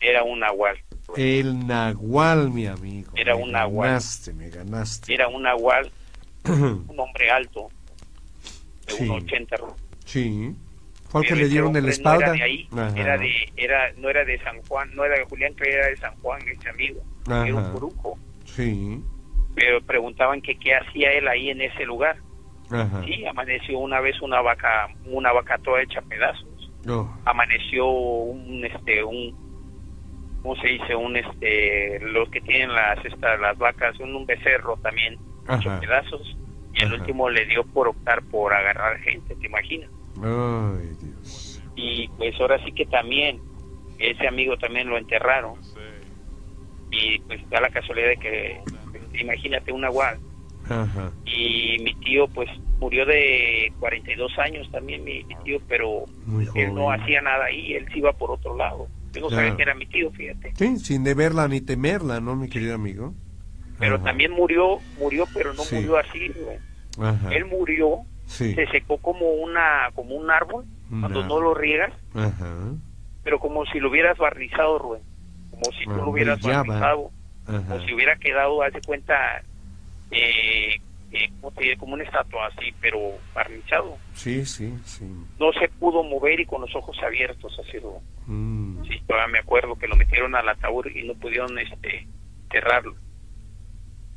[0.00, 0.78] Era un nahual.
[1.16, 3.12] El nahual, mi amigo.
[3.14, 3.88] Era me un nahual.
[3.90, 5.14] Ganaste, me ganaste.
[5.14, 5.90] Era un nahual,
[6.48, 7.68] un hombre alto,
[8.86, 9.04] de Sí.
[9.08, 9.58] 1,80.
[9.58, 9.74] Rubén.
[10.04, 10.54] Sí.
[11.08, 12.26] Fue al que le dieron en la espalda.
[12.26, 12.92] No era de ahí, Ajá.
[13.00, 15.96] era de, era, no era de San Juan, no era de Julián, que era de
[15.96, 17.00] San Juan, ese amigo.
[17.26, 18.18] Era un brujo.
[18.44, 19.00] Sí.
[19.54, 22.16] Pero preguntaban que qué hacía él ahí en ese lugar.
[22.70, 23.02] Ajá.
[23.04, 26.70] Sí, amaneció una vez una vaca, una vaca toda hecha pedazos.
[26.88, 29.34] Oh, Amaneció un, este, un,
[30.46, 30.94] ¿cómo se dice?
[30.94, 35.16] Un, este, los que tienen las, estas, las vacas, un, un becerro también
[35.48, 35.80] Ajá.
[35.80, 36.36] pedazos.
[36.72, 36.94] Y el Ajá.
[37.00, 39.90] último le dio por optar por agarrar gente, ¿te imaginas?
[40.22, 41.60] Ay, Dios.
[41.74, 43.40] y pues ahora sí que también
[43.98, 45.58] ese amigo también lo enterraron
[46.90, 48.60] y pues da la casualidad de que
[48.92, 50.16] pues, imagínate un nahual
[50.64, 51.12] Ajá.
[51.26, 56.74] y mi tío pues murió de 42 años también mi, mi tío pero Muy él
[56.74, 58.88] no hacía nada ahí él se iba por otro lado
[59.20, 59.36] Claro.
[59.36, 63.14] sabía que era mi tío fíjate Sí, sin deberla ni temerla, ¿no, mi querido amigo?
[63.78, 64.04] pero Ajá.
[64.04, 65.74] también murió murió pero no Sí.
[65.76, 66.58] murió así güey.
[67.08, 67.34] Ajá.
[67.34, 68.54] él murió Sí.
[68.54, 72.54] se secó como una como un árbol cuando no lo riegas Ajá.
[73.24, 75.02] pero como si lo hubieras barnizado, Rubén.
[75.50, 76.38] Como si tú lo hubieras.
[76.46, 76.92] Ajá.
[77.46, 79.42] Como si hubiera quedado, haz de cuenta,
[80.10, 80.76] eh,
[81.16, 81.76] eh, ¿cómo te diré?
[81.76, 82.98] como una estatua así, pero
[83.34, 83.96] barnizado.
[84.14, 85.04] Sí, sí, sí.
[85.38, 88.02] No se pudo mover y con los ojos abiertos, así, Rubén.
[88.26, 88.84] Mm.
[88.84, 92.06] Sí, todavía me acuerdo que lo metieron al ataúd y no pudieron este,
[92.50, 92.94] cerrarlo.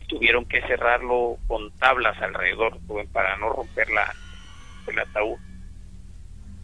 [0.07, 2.79] Tuvieron que cerrarlo con tablas alrededor,
[3.13, 4.13] para no romper la,
[4.87, 5.37] el ataúd.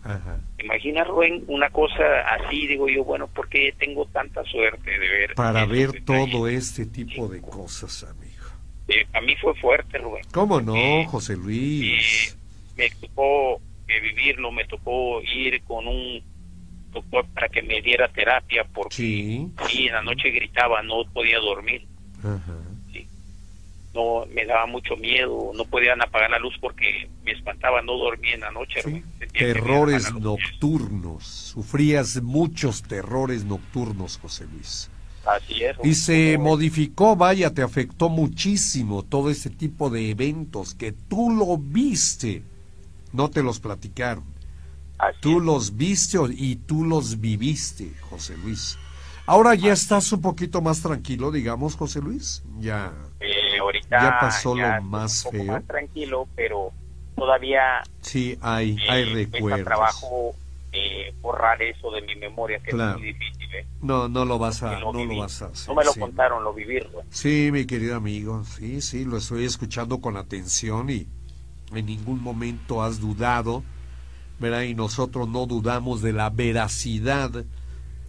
[0.04, 0.40] Ajá.
[0.60, 5.36] Imagina, Rubén, una cosa así, digo yo, bueno, ¿por qué tengo tanta suerte de ver?
[5.36, 8.25] Para esos ver todo este tipo de cosas, amigo.
[8.88, 10.24] Eh, a mí fue fuerte, Rubén.
[10.32, 12.38] ¿Cómo no, Eh, José Luis?
[12.78, 16.22] Me tocó eh, vivirlo, me tocó ir con un
[16.92, 19.88] doctor para que me diera terapia porque Sí.
[19.88, 21.86] en la noche gritaba, no podía dormir,
[22.20, 22.58] Ajá.
[23.94, 28.34] no me daba mucho miedo, no podían apagar la luz porque me espantaba, no dormía
[28.36, 28.82] en la noche.
[28.84, 29.04] Sí.
[29.34, 31.24] Terrores nocturnos.
[31.26, 34.90] Sufrías muchos terrores nocturnos, José Luis.
[35.26, 35.76] Así es.
[35.78, 35.92] Rubén.
[35.92, 41.58] Y se modificó, vaya, te afectó muchísimo todo ese tipo de eventos que tú lo
[41.58, 42.44] viste,
[43.14, 44.24] no te los platicaron.
[44.98, 45.44] así Tú es.
[45.46, 48.78] los viste y tú los viviste, José Luis.
[49.28, 52.44] Ahora ya estás un poquito más tranquilo, digamos, José Luis.
[52.60, 52.94] Ya.
[53.20, 55.54] Eh, ahorita Ya pasó lo más un poco feo.
[55.54, 56.72] más tranquilo, pero
[57.16, 59.64] todavía Sí, hay, eh, hay cuesta recuerdos.
[59.66, 60.36] trabajo
[60.76, 62.92] eh, borrar eso de mi memoria, que Claro.
[62.94, 63.56] es muy difícil.
[63.56, 63.68] ¿eh?
[63.82, 65.20] No, no lo vas a, lo no lo viví.
[65.20, 65.70] vas a hacer.
[65.70, 66.00] No me lo sí.
[66.00, 66.80] contaron, lo viví.
[66.80, 67.06] Rubén.
[67.10, 71.08] Sí, mi querido amigo, sí, sí, lo estoy escuchando con atención y
[71.74, 73.64] en ningún momento has dudado,
[74.40, 74.62] ¿verdad?
[74.64, 77.32] Y nosotros no dudamos de la veracidad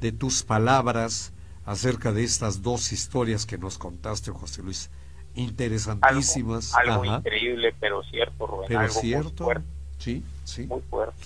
[0.00, 1.32] de tus palabras
[1.64, 4.90] acerca de estas dos historias que nos contaste, José Luis.
[5.34, 6.74] Interesantísimas.
[6.74, 8.68] algo increíble, pero cierto, Rubén.
[8.68, 9.62] Pero algo muy fuerte,
[9.98, 10.66] Sí, sí.
[10.66, 11.16] muy fuerte.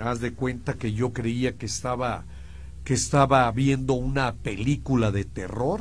[0.00, 2.24] Haz de cuenta que yo creía que estaba
[2.84, 5.80] que estaba viendo una película de terror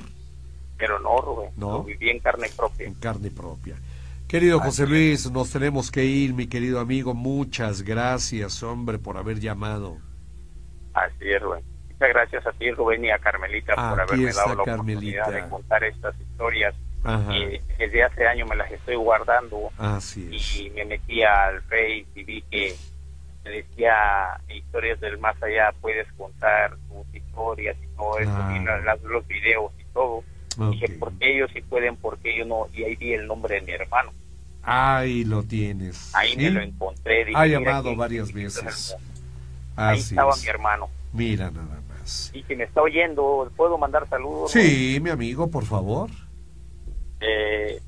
[0.78, 1.52] Pero no, Rubén.
[1.56, 1.72] No.
[1.80, 2.88] Lo viví en carne propia.
[2.88, 3.76] en carne propia.
[4.28, 7.14] Querido José Luis, nos tenemos que ir, mi querido amigo.
[7.16, 9.98] Muchas gracias, hombre, por haber llamado.
[10.94, 11.64] Así es, Rubén.
[11.90, 15.22] Muchas gracias a ti, Rubén, y a Carmelita por haberme dado la Carmelita.
[15.24, 16.76] oportunidad de contar estas historias.
[17.02, 17.32] Ajá.
[17.32, 19.72] que desde hace años me las estoy guardando.
[19.78, 20.58] Así es.
[20.60, 22.76] y me metí al Face y vi que
[23.44, 28.58] me decía historias del más allá, puedes contar tus historias y todo eso, Ah.
[28.60, 30.24] y la- las- los videos y todo.
[30.72, 32.68] Dije, ¿por qué ellos sí pueden, por qué yo no?
[32.74, 34.12] Y ahí vi el nombre de mi hermano.
[34.62, 36.14] Ahí lo tienes.
[36.14, 36.38] Ahí ¿sí?
[36.38, 37.24] me lo encontré.
[37.26, 38.66] Dije, Ha "Mira llamado varias veces.
[38.66, 39.10] es el mundo".
[39.78, 40.42] Ahí Así estaba es.
[40.44, 40.90] mi hermano.
[41.14, 42.32] Mira nada más.
[42.34, 44.52] Y si me está oyendo, ¿puedo mandar saludos?
[44.52, 46.10] Sí, mi amigo, por favor.
[47.22, 47.80] Eh,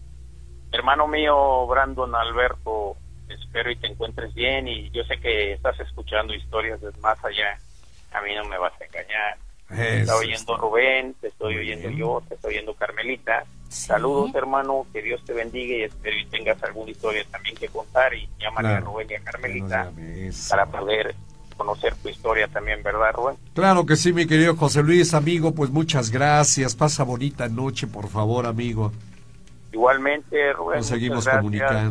[0.72, 2.96] hermano mío, Brandon Alberto,
[3.34, 7.58] espero y te encuentres bien y yo sé que estás escuchando historias de más allá.
[8.14, 9.38] A mí no me vas a engañar.
[9.70, 10.58] Te está oyendo.
[10.58, 12.00] Rubén, te estoy oyendo bien.
[12.00, 13.46] yo, te estoy oyendo Carmelita.
[13.70, 13.88] Sí.
[13.88, 18.14] Saludos, hermano, que Dios te bendiga y espero y tengas alguna historia también que contar
[18.14, 18.86] y llámale Claro.
[18.86, 20.50] a Rubén y a Carmelita eso.
[20.50, 21.16] para poder
[21.56, 23.38] conocer tu historia también, ¿verdad, Rubén?
[23.54, 26.76] Claro que sí, mi querido José Luis, amigo, pues muchas gracias.
[26.76, 28.92] Pasa bonita noche, por favor, amigo.
[29.72, 30.78] Igualmente, Rubén.
[30.80, 31.38] Nos seguimos gracias.
[31.42, 31.90] comunicando.